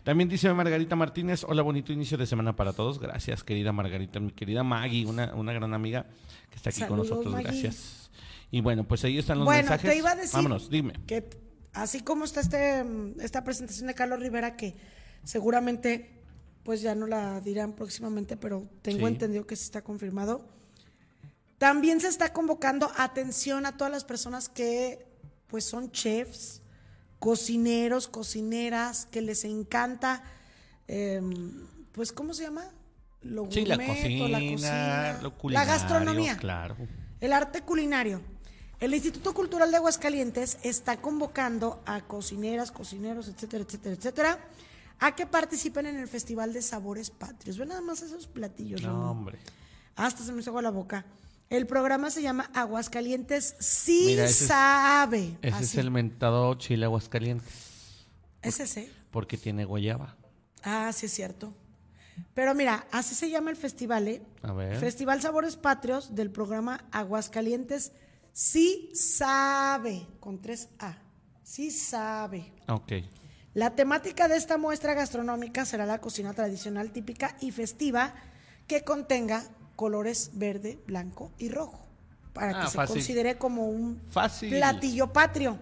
[0.03, 2.97] también dice Margarita Martínez, hola, bonito inicio de semana para todos.
[2.97, 6.07] Gracias, querida Margarita, mi querida Maggie, una, una gran amiga
[6.49, 7.33] que está aquí Saludos, con nosotros.
[7.33, 7.61] Maggie.
[7.61, 8.09] Gracias.
[8.49, 9.91] Y bueno, pues ahí están los bueno, mensajes.
[9.91, 10.93] te iba a decir Vámonos, dime.
[11.05, 11.29] que
[11.73, 14.75] así como está este mm, esta presentación de Carlos Rivera que
[15.23, 16.24] seguramente
[16.65, 19.13] pues ya no la dirán próximamente, pero tengo Sí.
[19.13, 20.45] entendido que sí está confirmado.
[21.59, 25.05] También se está convocando atención a todas las personas que
[25.47, 26.61] pues son chefs,
[27.19, 30.23] cocineros, cocineras, que les encanta
[30.87, 32.65] em, pues ¿cómo se llama?
[33.21, 36.37] Lo Sí, la gourmet cocina, la cocina, lo la gastronomía.
[36.37, 36.75] Claro.
[37.21, 38.21] El arte culinario.
[38.79, 44.39] El Instituto Cultural de Aguascalientes está convocando a cocineras, cocineros, etcétera, etcétera, etcétera,
[44.99, 47.57] a que participen en el Festival de Sabores Patrios.
[47.57, 49.05] Ven nada más esos platillos, No, Ramón.
[49.09, 49.39] hombre.
[49.95, 51.05] Hasta se me hizo agua la boca.
[51.49, 55.37] El programa se llama Aguascalientes Sí Mira, ese es- Sabe.
[55.41, 58.07] Ese es el mentado chile aguascalientes,
[58.41, 58.91] Es ese.
[59.11, 60.15] porque tiene guayaba.
[60.63, 61.53] Ah, sí es cierto.
[62.33, 64.23] Pero mira, así se llama el festival, ¿eh?
[64.41, 64.79] A ver.
[64.79, 67.91] Festival Sabores Patrios del programa Aguascalientes
[68.31, 70.97] Sí Sabe, con tres A.
[71.43, 72.53] Sí Sabe.
[72.67, 72.91] Ok.
[73.55, 78.13] La temática de esta muestra gastronómica será la cocina tradicional típica y festiva
[78.67, 79.43] que contenga
[79.77, 81.79] colores verde, blanco y rojo,
[82.33, 82.95] para que Ah, se fácil.
[82.97, 84.49] considere como un Fácil.
[84.49, 85.57] platillo patrio.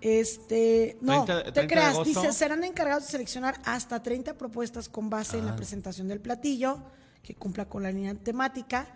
[0.00, 4.88] este, no, 30 te 30 de creas, dice, serán encargados de seleccionar hasta 30 propuestas
[4.88, 5.40] con base Ah.
[5.40, 6.78] en la presentación del platillo,
[7.22, 8.86] que cumpla con la línea temática.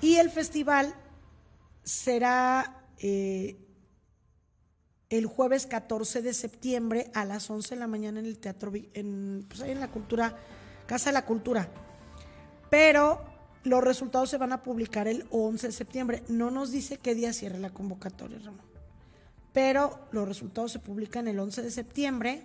[0.00, 0.94] Y el festival
[1.82, 3.56] será eh,
[5.10, 9.44] el jueves 14 de septiembre a las 11 de la mañana en el Teatro, en,
[9.48, 10.36] pues en la Cultura,
[10.86, 11.68] Casa de la Cultura.
[12.70, 13.24] Pero
[13.64, 16.22] los resultados se van a publicar el 11 de septiembre.
[16.28, 18.64] No nos dice qué día cierra la convocatoria, Ramón.
[19.52, 22.44] Pero los resultados se publican el 11 de septiembre.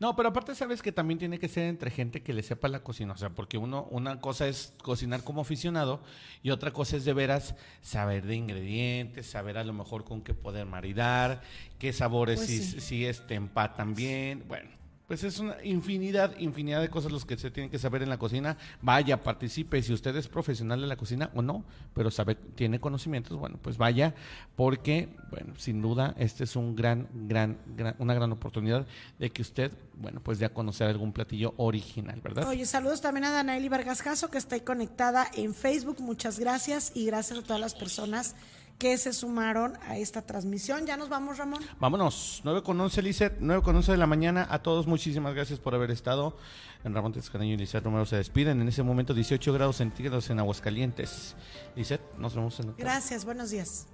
[0.00, 2.82] No, pero aparte sabes que también tiene que ser entre gente que le sepa la
[2.82, 6.00] cocina, o sea, porque uno una cosa es cocinar como aficionado
[6.42, 10.34] y otra cosa es de veras saber de ingredientes, saber a lo mejor con qué
[10.34, 11.42] poder maridar,
[11.78, 12.80] qué sabores Pues si, sí.
[12.80, 14.83] si este empatan bien, bueno.
[15.06, 18.18] Pues es una infinidad, infinidad de cosas los que se tienen que saber en la
[18.18, 18.56] cocina.
[18.80, 23.38] Vaya, participe, si usted es profesional de la cocina o no, pero sabe, tiene conocimientos,
[23.38, 24.14] bueno, pues vaya,
[24.56, 28.86] porque, bueno, sin duda, este es un gran, gran, gran una gran oportunidad
[29.18, 32.48] de que usted, bueno, pues dé a conocer algún platillo original, ¿verdad?
[32.48, 36.00] Oye, saludos también a Danaeli Vargas Caso, que está conectada en Facebook.
[36.00, 38.36] Muchas gracias y gracias a todas las personas
[38.78, 40.86] que se sumaron a esta transmisión.
[40.86, 41.62] Ya nos vamos, Ramón.
[41.78, 44.46] Vámonos, 9 con 11, Lizeth, 9 con 11 de la mañana.
[44.50, 46.36] A todos, muchísimas gracias por haber estado.
[46.84, 48.60] En Ramón Tezcaneño y Lizeth Romero se despiden.
[48.60, 51.34] En ese momento, 18 grados centígrados en Aguascalientes.
[51.76, 53.86] Lizeth, nos vemos en Gracias, buenos días.